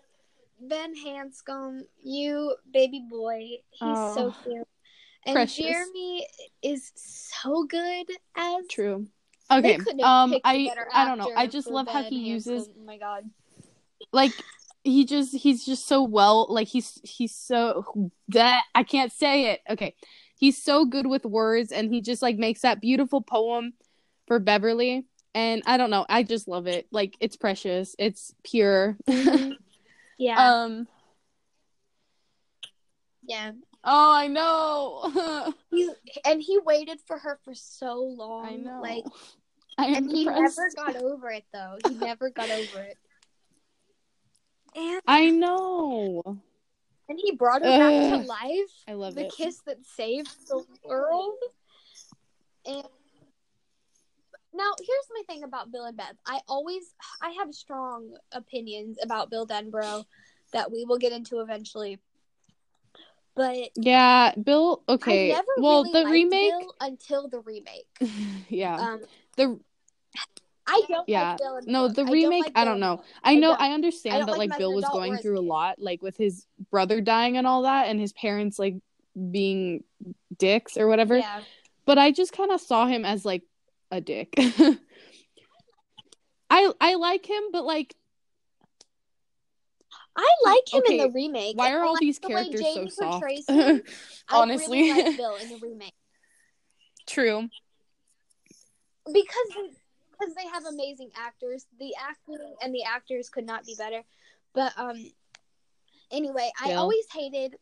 [0.62, 3.58] Ben Hanscom, you baby boy.
[3.70, 4.36] He's so Oh.
[4.44, 4.68] cute.
[5.26, 5.58] And Precious.
[5.66, 6.26] Jeremy
[6.64, 9.08] is so good as True.
[9.52, 9.78] Okay.
[10.04, 11.32] Um I I don't know.
[11.36, 13.30] I just love how Ben he uses Oh my god.
[14.12, 14.34] like
[14.84, 19.62] he just he's just so well like he's he's so that I can't say it.
[19.70, 19.96] Okay.
[20.40, 23.74] He's so good with words and he just like makes that beautiful poem
[24.26, 26.06] for Beverly and I don't know.
[26.08, 26.88] I just love it.
[26.92, 27.94] Like it's precious.
[28.00, 28.96] It's pure.
[29.06, 29.56] Mhm.
[30.18, 30.64] yeah.
[30.64, 30.88] um
[33.24, 33.52] yeah.
[33.84, 35.54] oh, I know.
[35.72, 35.92] He,
[36.26, 38.46] and he waited for her for so long.
[38.46, 38.80] I know.
[38.82, 39.04] Like
[39.78, 40.58] I and he depressed.
[40.58, 41.78] never got over it though.
[41.86, 42.98] He never got over it.
[44.76, 46.40] And I know.
[47.10, 48.72] And he brought her back to life.
[48.88, 49.16] I love it.
[49.16, 49.34] the it.
[49.36, 51.34] kiss that saved the world.
[52.66, 52.84] And
[54.54, 56.16] now here's my thing about Bill and Beth.
[56.26, 56.84] I always
[57.22, 60.06] I have strong opinions about Bill Denbrough
[60.54, 62.00] that we will get into eventually.
[63.36, 64.84] But Yeah, Bill.
[64.88, 65.36] Okay.
[65.58, 66.54] Well, really the remake.
[66.80, 67.88] Until the remake.
[68.50, 68.76] yeah.
[68.76, 69.02] Um,
[69.36, 69.60] the
[70.70, 71.30] I don't Yeah.
[71.32, 72.44] like Bill and no, the I remake.
[72.46, 73.04] like I don't know.
[73.24, 73.50] I know.
[73.50, 73.62] don't.
[73.62, 77.02] I, understand I that like Bill was going through a lot, like with his brother
[77.02, 78.76] dying and all that, and his parents like
[79.32, 79.84] being
[80.38, 81.18] dicks or whatever.
[81.18, 81.42] Yeah.
[81.86, 83.44] But I just kind of saw him as like
[83.92, 84.34] a dick.
[86.50, 87.96] I I like him, but like,
[90.16, 91.58] I like him Okay, in the remake.
[91.58, 93.26] why are all like these the characters so soft?
[93.50, 93.82] him.
[94.30, 94.82] I Honestly.
[94.84, 95.94] really like Bill in the remake.
[97.08, 97.50] True.
[99.06, 99.79] because
[100.20, 101.66] because they have amazing actors.
[101.80, 104.04] The acting and the actors could not be better.
[104.54, 104.98] But um,
[106.12, 107.56] anyway, I always hated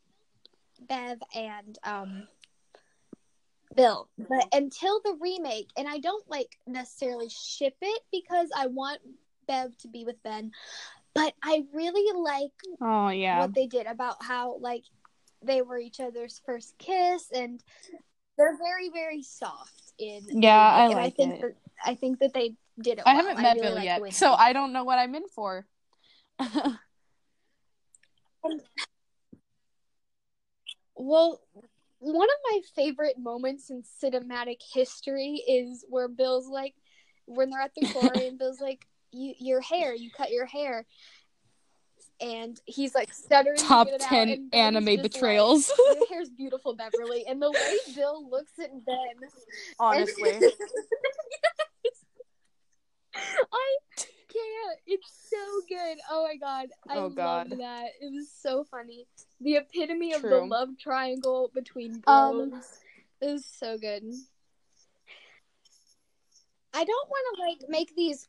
[0.79, 2.27] Bev and um
[3.75, 8.99] Bill, but until the remake, and I don't like necessarily ship it because I want
[9.47, 10.51] Bev to be with Ben,
[11.13, 12.51] but I really like
[12.81, 13.39] Oh yeah.
[13.39, 14.83] what they did about how like
[15.43, 17.61] they were each other's first kiss and
[18.37, 21.41] they're very very soft in Yeah, I like I think it.
[21.41, 23.03] that I think that they did it.
[23.05, 23.25] I well.
[23.25, 25.65] haven't met really Bill yet, they so I don't know what I'm in for.
[30.95, 31.41] well
[31.99, 36.75] one of my favorite moments in cinematic history is where Bill's like
[37.25, 40.85] when they're at the quarry and Bill's like you your hair you cut your hair
[42.19, 45.71] and he's like stuttering Top get it out, ten anime just like, betrayals.
[45.95, 47.25] your hair's beautiful, Beverly.
[47.27, 49.29] And the way Bill looks at Ben.
[49.79, 50.31] Honestly.
[53.15, 54.79] I can't.
[54.85, 55.37] It's so
[55.67, 55.97] good.
[56.11, 56.69] Oh my god.
[56.89, 57.49] I Oh, God.
[57.49, 57.85] love that.
[58.01, 59.07] It was so funny.
[59.41, 62.79] The epitome of the love triangle between Um, bros.
[63.21, 64.03] it was so good.
[66.73, 68.27] I don't want to like make these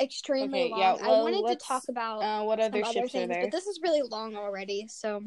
[0.00, 0.80] extremely Okay, long.
[0.80, 3.42] yeah, I wanted to talk about Uh, what some other other things, are there?
[3.42, 4.86] but this is really long already.
[4.88, 5.22] So,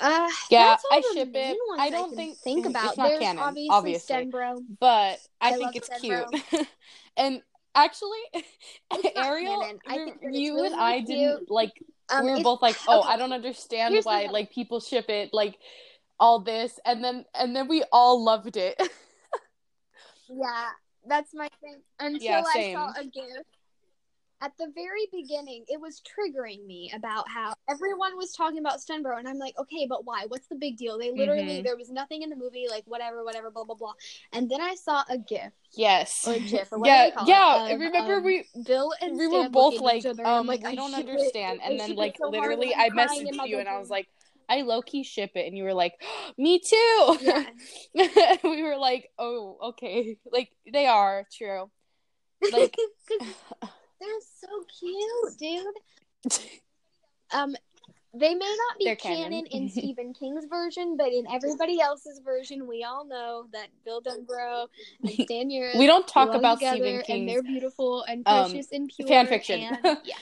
[0.00, 1.58] uh, Yeah, I ship it.
[1.78, 2.96] I don't can think- think it's about.
[2.96, 4.16] not There's canon, obviously, obviously.
[4.16, 4.64] Stenbrough.
[4.78, 6.50] but I, I think it's Stenbrough.
[6.50, 6.68] cute.
[7.16, 7.42] and
[7.74, 8.18] actually,
[8.92, 9.64] It's Ariel.
[9.86, 11.72] I think you really, and I didn't like.
[12.10, 13.08] Um, we were both like, "Oh, okay.
[13.10, 15.58] I don't understand Here's why like people ship it." Like
[16.18, 18.80] all this, and then and then we all loved it.
[20.28, 20.68] Yeah,
[21.06, 21.80] that's my thing.
[21.98, 23.44] Until Yeah, I saw a GIF
[24.40, 29.18] at the very beginning, it was triggering me about how everyone was talking about Stenbrough,
[29.18, 30.26] and I'm like, okay, but why?
[30.28, 30.96] What's the big deal?
[30.98, 31.64] They literally Mhm.
[31.64, 33.94] there was nothing in the movie, like whatever, whatever, blah blah blah.
[34.32, 36.24] And then I saw a GIF, yes.
[36.26, 37.74] Or GIF, or whatever yeah, they call it, yeah.
[37.74, 40.46] of, remember um, we Bill and we were both like, each other, and I'm um,
[40.46, 41.08] like, I don't it.
[41.08, 41.60] understand.
[41.62, 44.08] And then like so literally, I messaged you, and I was like,
[44.48, 45.94] I low key ship it, and you were like,
[46.38, 47.18] me too.
[47.20, 47.44] Yeah.
[48.44, 50.18] we were like, oh, okay.
[50.30, 51.70] Like they are true.
[52.52, 52.76] Like
[54.00, 56.40] they're so cute, dude.
[57.32, 57.56] Um,
[58.14, 59.46] they may not be They're canon, canon.
[59.46, 64.66] in Stephen King's version, but in everybody else's version, we all know that Bill Denbrough
[65.02, 68.90] and Stan Uris we don't talk about Stephen and they're beautiful and um, precious and
[68.94, 69.08] pure.
[69.08, 69.76] fan fiction.
[69.84, 70.14] and- yeah.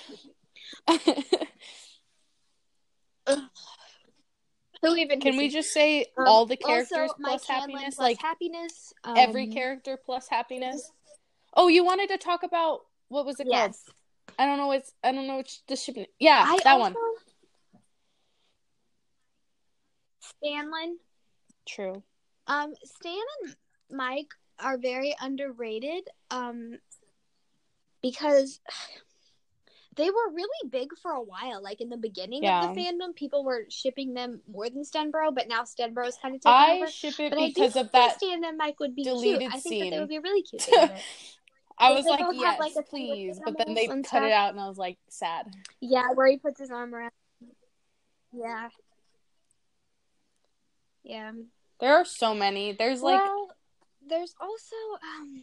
[4.83, 7.99] Who even Can we just say Um, all the characters plus happiness?
[7.99, 8.93] like happiness.
[9.05, 10.91] Um, every character plus happiness.
[11.59, 13.83] Oh, you wanted to talk about what was it Yes.
[13.87, 14.37] called?
[14.39, 14.72] I don't know.
[14.72, 15.97] It's I don't know which the ship.
[16.18, 16.97] Yeah, I that also, one.
[20.20, 20.99] Stanlon.
[21.64, 22.03] True.
[22.47, 23.57] Um, Stan and
[23.91, 26.09] Mike are very underrated.
[26.31, 26.79] Um,
[28.03, 28.61] because
[29.97, 31.62] they were really big for a while.
[31.62, 32.68] Like in the beginning Yeah.
[32.68, 36.42] of the fandom, people were shipping them more than Stenbrough, but now Stenbrough's kind of
[36.42, 36.86] taking I over.
[36.88, 38.16] ship it But because of that.
[38.16, 39.55] Stan and Mike would be deleted cute.
[39.55, 40.68] I think that they would be really cute.
[41.78, 44.51] I was like, have, like, a thing with please, but then they cut it out,
[44.51, 45.47] and I was like, sad.
[45.80, 47.11] yeah, where he puts his arm around.
[48.32, 48.68] Yeah.
[51.05, 51.32] Yeah.
[51.80, 52.72] There are so many.
[52.72, 53.51] There's like well,
[54.09, 55.42] there's also um.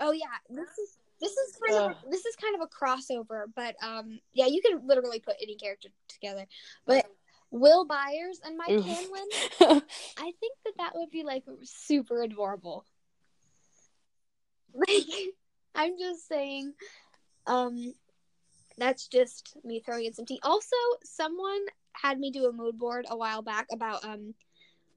[0.00, 3.76] Oh yeah, this is this is kind of this is kind of a crossover, but
[3.82, 6.46] um, yeah, you can literally put any character together.
[6.84, 7.06] But
[7.52, 8.84] Will Byers and Mike Oof.
[8.84, 9.28] Hanlon,
[10.18, 12.84] I think that that would be like super adorable.
[14.74, 15.04] Like,
[15.74, 16.72] I'm just saying,
[17.46, 17.92] um,
[18.78, 20.40] that's just me throwing in some tea.
[20.42, 21.60] Also, someone
[21.92, 24.32] had me do a mood board a while back about um,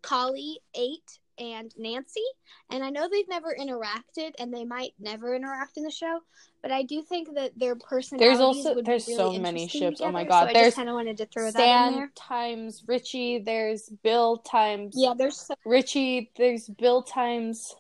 [0.02, 2.24] Kali Eight and Nancy,
[2.70, 6.20] and I know they've never interacted, and they might never interact in the show,
[6.62, 10.02] but I do think that their personalities also- would there's be really so many ships.
[10.02, 11.94] Oh my God, So I there's just kind of wanted to throw that in Stan
[11.96, 12.12] there.
[12.16, 13.40] times Richie.
[13.40, 16.32] There's Bill times Yeah, there's so Richie.
[16.38, 17.76] There's Bill times.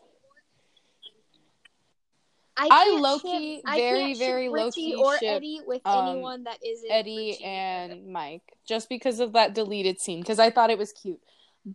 [2.58, 6.58] I, I can't ship- very, very Richie low-key or ship, Eddie with um, anyone that
[6.66, 7.44] isn't Eddie Richie.
[7.44, 11.20] and Mike, just because of that deleted scene, because I thought it was cute,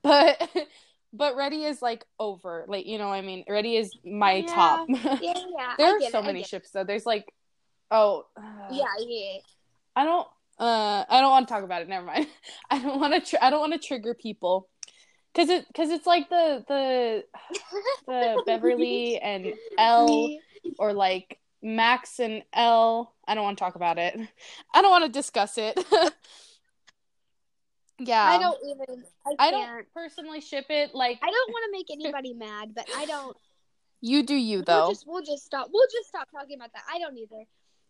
[0.03, 0.41] but
[1.12, 4.54] but Reddie is like over, like you know, what I mean, Reddie is my Yeah.
[4.54, 4.88] top.
[4.88, 5.74] yeah, yeah.
[5.78, 6.84] there I are so it, many ships though.
[6.84, 7.32] There's like,
[7.90, 8.26] oh,
[8.70, 9.38] Yeah, yeah.
[9.96, 10.26] I don't,
[10.58, 11.88] uh, I don't want to talk about it.
[11.88, 12.26] Never mind.
[12.70, 13.20] I don't want to.
[13.20, 14.68] Tr- I don't want to trigger people,
[15.34, 17.24] cause it, cause it's like the the
[18.06, 20.38] the Beverly and Elle
[20.78, 23.12] or like Max and Elle.
[23.26, 24.18] I don't want to talk about it.
[24.72, 25.78] I don't want to discuss it.
[28.01, 28.24] Yeah.
[28.24, 29.05] I don't even.
[29.26, 30.94] I, I don't personally ship it.
[30.94, 33.36] Like I don't want to make anybody mad, but I don't.
[34.01, 34.90] you do you We'll though.
[34.90, 35.68] just we'll just stop.
[35.72, 36.82] We'll just stop talking about that.
[36.92, 37.44] I don't either.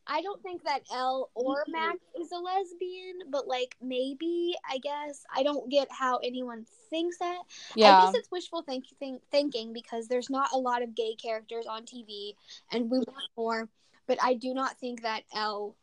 [0.06, 5.24] I don't think that Elle or Mac is a lesbian, but like maybe I guess
[5.34, 7.42] I don't get how anyone thinks that.
[7.76, 7.96] Yeah.
[7.98, 11.66] I guess it's wishful think- think- thinking because there's not a lot of gay characters
[11.66, 12.34] on TV,
[12.72, 13.68] and we want more.
[14.08, 15.76] But I do not think that Elle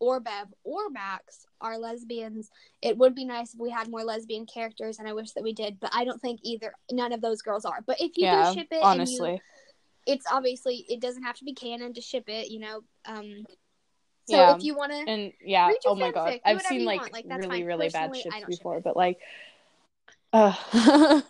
[0.00, 2.50] or Bev or Max are lesbians.
[2.82, 5.52] It would be nice if we had more lesbian characters, and I wish that we
[5.52, 5.80] did.
[5.80, 6.72] But I don't think either.
[6.90, 7.80] None of those girls are.
[7.86, 8.52] But if you yeah.
[8.52, 9.30] do ship it, honestly.
[9.30, 12.50] and you, it's obviously it doesn't have to be canon to ship it.
[12.50, 12.80] You know.
[13.06, 13.44] Um.
[14.28, 14.56] So Yeah.
[14.56, 17.46] if you want to, And yeah, oh my god, do I've seen like, like, really,
[17.46, 17.64] fine.
[17.64, 19.20] really bad Personally, ships don't ship before, but like,
[20.32, 20.52] uh,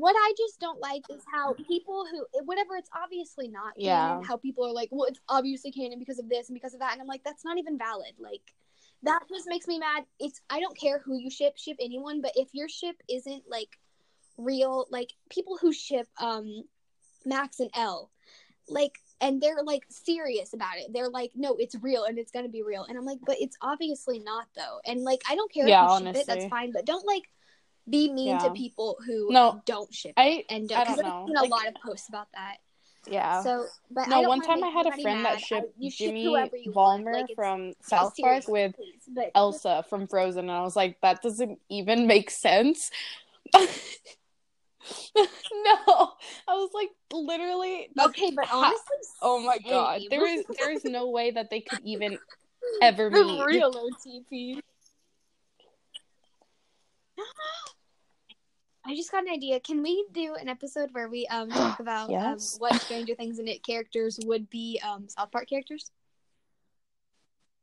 [0.00, 4.20] what I just don't like is how people who whatever it's obviously not canon, Yeah.
[4.22, 6.92] how people are like, well, it's obviously canon because of this and because of that,
[6.92, 8.12] and I'm like, that's not even valid.
[8.18, 8.54] Like
[9.02, 10.04] that just makes me mad.
[10.18, 13.78] It's I don't care who you ship, ship anyone, but if your ship isn't like
[14.38, 16.64] real, like people who ship um
[17.26, 18.10] Max and L,
[18.68, 20.92] like and they're like serious about it.
[20.92, 22.84] They're like, no, it's real and it's gonna be real.
[22.88, 24.80] And I'm like, but it's obviously not though.
[24.86, 27.24] And like I don't care Yeah, if you ship it, that's fine, but don't like
[27.88, 28.38] be mean Yeah.
[28.38, 31.26] to people who No, don't ship I, and I because don't I've know.
[31.26, 32.56] seen a Like- lot of posts about that.
[33.06, 33.42] yeah.
[33.42, 35.38] So, but no, I one time I had a friend mad.
[35.38, 36.26] that shipped I, Jimmy.
[36.68, 41.00] Valmer Like, from South Park with please, but Elsa from Frozen, and I was like,
[41.00, 42.90] that doesn't even make sense.
[43.54, 43.66] no,
[45.16, 47.88] I was like, literally.
[47.98, 51.60] okay, but ha- honestly, oh my god, there is there is no way that they
[51.60, 52.18] could even
[52.82, 53.44] ever the meet.
[53.44, 54.60] real OTP.
[58.86, 59.60] I just got an idea.
[59.60, 62.54] Can we do an episode where we um talk about Yes.
[62.54, 65.90] um, what Stranger Things and It characters would be um South Park characters?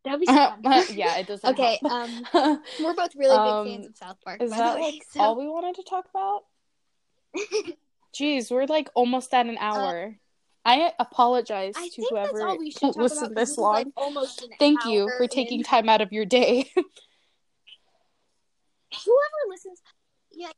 [0.05, 0.33] That'd be so
[0.63, 0.83] fun.
[0.93, 1.49] yeah, it doesn't.
[1.49, 1.91] Okay, help.
[2.33, 4.41] um, We're both really Um, big fans of South Park.
[4.41, 6.43] is that way, like so- all we wanted to talk about?
[8.15, 10.15] Jeez, we're like almost at an hour.
[10.65, 13.87] I apologize Uh, I to whoever all we should talk listened this this is, like,
[13.97, 14.17] long.
[14.17, 14.25] an
[14.59, 15.63] Thank you hour for taking in.
[15.65, 16.71] time out of your day.
[18.91, 19.81] Whoever listens,
[20.31, 20.53] yes.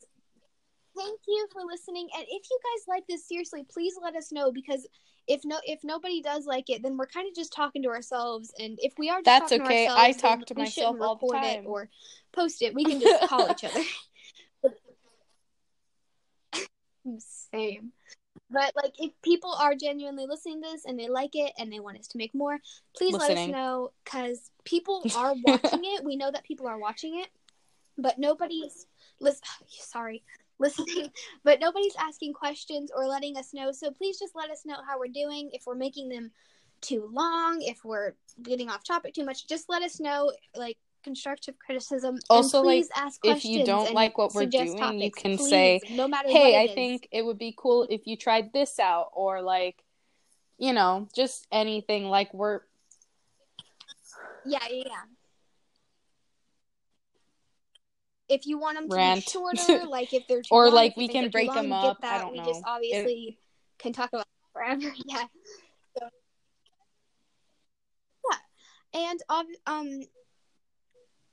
[0.97, 2.09] Thank you for listening.
[2.15, 4.87] And if you guys like this, seriously, please let us know because
[5.27, 8.51] if no, if nobody does like it, then we're kind of just talking to ourselves.
[8.59, 9.87] And if we are, just That's okay.
[9.89, 11.63] I talk to myself all the time.
[11.63, 11.89] It or
[12.33, 12.73] post it.
[12.73, 13.83] We can just call each other.
[17.51, 17.93] Same.
[18.51, 21.79] But like, if people are genuinely listening to this and they like it and they
[21.79, 22.57] want us to make more,
[22.97, 26.03] please let us know because people are watching it.
[26.03, 27.27] We know that people are watching it,
[28.01, 28.87] but nobody's
[29.19, 29.43] listen.
[29.67, 30.23] Sorry,
[30.59, 31.11] listening,
[31.43, 33.71] but nobody's asking questions or letting us know.
[33.71, 35.49] So please just let us know how we're doing.
[35.53, 36.31] If we're making them
[36.81, 40.31] too long, if we're getting off topic too much, just let us know.
[40.55, 42.15] Like constructive criticism.
[42.15, 45.49] And Also, like, please ask if you don't like what we're doing, you can please,
[45.49, 46.75] say, no matter hey, I is.
[46.75, 49.83] think it would be cool if you tried this out, or like,
[50.57, 52.05] you know, just anything.
[52.05, 52.61] Like we're
[54.45, 55.01] Yeah, yeah, yeah.
[58.29, 59.15] If you want them to Rant.
[59.15, 61.97] be shorter, like if they're too Or, long, like, we can break long, them up.
[62.03, 62.45] I don't we know.
[62.45, 63.37] just obviously
[63.79, 64.93] can talk about it forever.
[65.05, 65.23] Yeah.
[65.97, 66.07] So,
[68.31, 69.01] yeah.
[69.09, 69.19] And
[69.65, 70.01] um,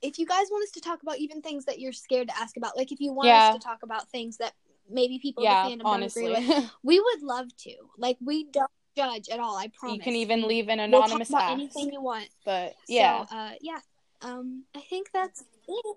[0.02, 2.56] if you guys want us to talk about even things that you're scared to ask
[2.56, 3.48] about, like if you want Yeah.
[3.48, 4.52] us to talk about things that
[4.90, 6.22] maybe people yeah, in the fandom honestly.
[6.28, 7.74] don't agree with, we would love to.
[7.98, 9.56] Like we don't judge at all.
[9.56, 9.96] I promise.
[9.96, 11.52] you can even leave an We'll anonymous about ask.
[11.52, 12.28] anything you want.
[12.44, 13.26] But yeah.
[13.26, 13.78] So, uh, yeah.
[14.22, 15.96] Um, I think that's it.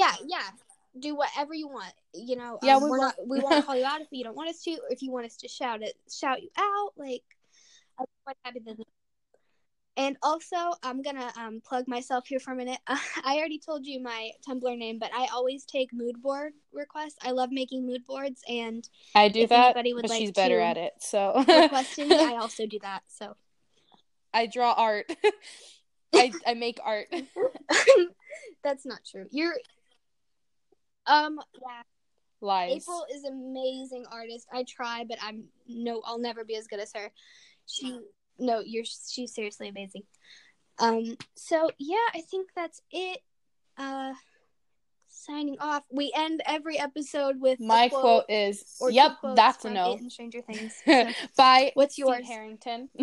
[0.00, 0.42] Yeah, yeah.
[0.98, 1.92] Do whatever you want.
[2.14, 2.58] You know.
[2.62, 3.28] Yeah, um, we we're won't- not.
[3.28, 5.26] We won't call you out if you don't want us to, or if you want
[5.26, 6.92] us to shout it, shout you out.
[6.96, 7.22] Like,
[7.98, 8.76] I'm quite happy to.
[9.96, 12.78] And also, I'm gonna um plug myself here for a minute.
[12.86, 17.16] I already told you my Tumblr name, but I always take mood board requests.
[17.22, 20.58] I love making mood boards, and I do that, anybody would but like she's better
[20.60, 20.94] at it.
[21.00, 23.02] So request me, I also do that.
[23.08, 23.36] So.
[24.32, 25.12] I draw art.
[26.14, 27.08] I I make art.
[28.62, 29.26] That's not true.
[29.30, 29.56] You're
[31.10, 31.82] um yeah.
[32.42, 32.82] Lies.
[32.82, 34.46] April is amazing artist.
[34.50, 37.12] I try, but I'm no I'll never be as good as her.
[37.66, 38.00] She
[38.38, 40.02] no, you're she's seriously amazing.
[40.78, 43.18] Um so yeah, I think that's it.
[43.76, 44.14] Uh
[45.08, 45.82] signing off.
[45.90, 50.74] We end every episode with My quote quote is, "Yep, that's a no." Stranger Things.
[50.86, 52.26] So, By what's yours?
[52.26, 52.88] Harrington.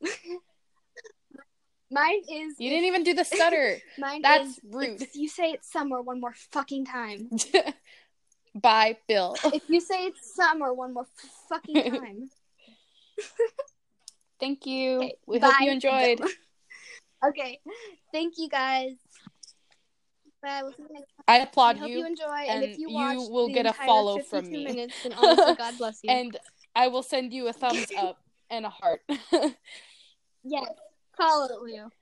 [1.90, 3.78] Mine is you didn't even do the stutter.
[3.98, 5.02] mine That's is rude.
[5.02, 7.30] if you say it's summer one more fucking time.
[8.54, 9.36] By Bill.
[9.44, 11.06] if you say it's summer one more
[11.48, 12.30] fucking time.
[14.40, 14.98] Thank you.
[14.98, 16.20] Okay, we hope you enjoyed.
[17.26, 17.60] okay.
[18.12, 18.92] Thank you guys.
[20.42, 20.60] Bye.
[20.62, 21.02] We'll you.
[21.26, 23.66] I applaud hope you, you enjoy, and, if and you you watch, will the get
[23.66, 24.64] a follow from 52 me.
[24.64, 26.10] Minutes, then honestly, God bless you.
[26.10, 26.36] and
[26.76, 28.18] I will send you a thumbs up
[28.48, 29.00] and a heart.
[30.44, 30.68] yes,
[31.18, 31.97] follow Leo.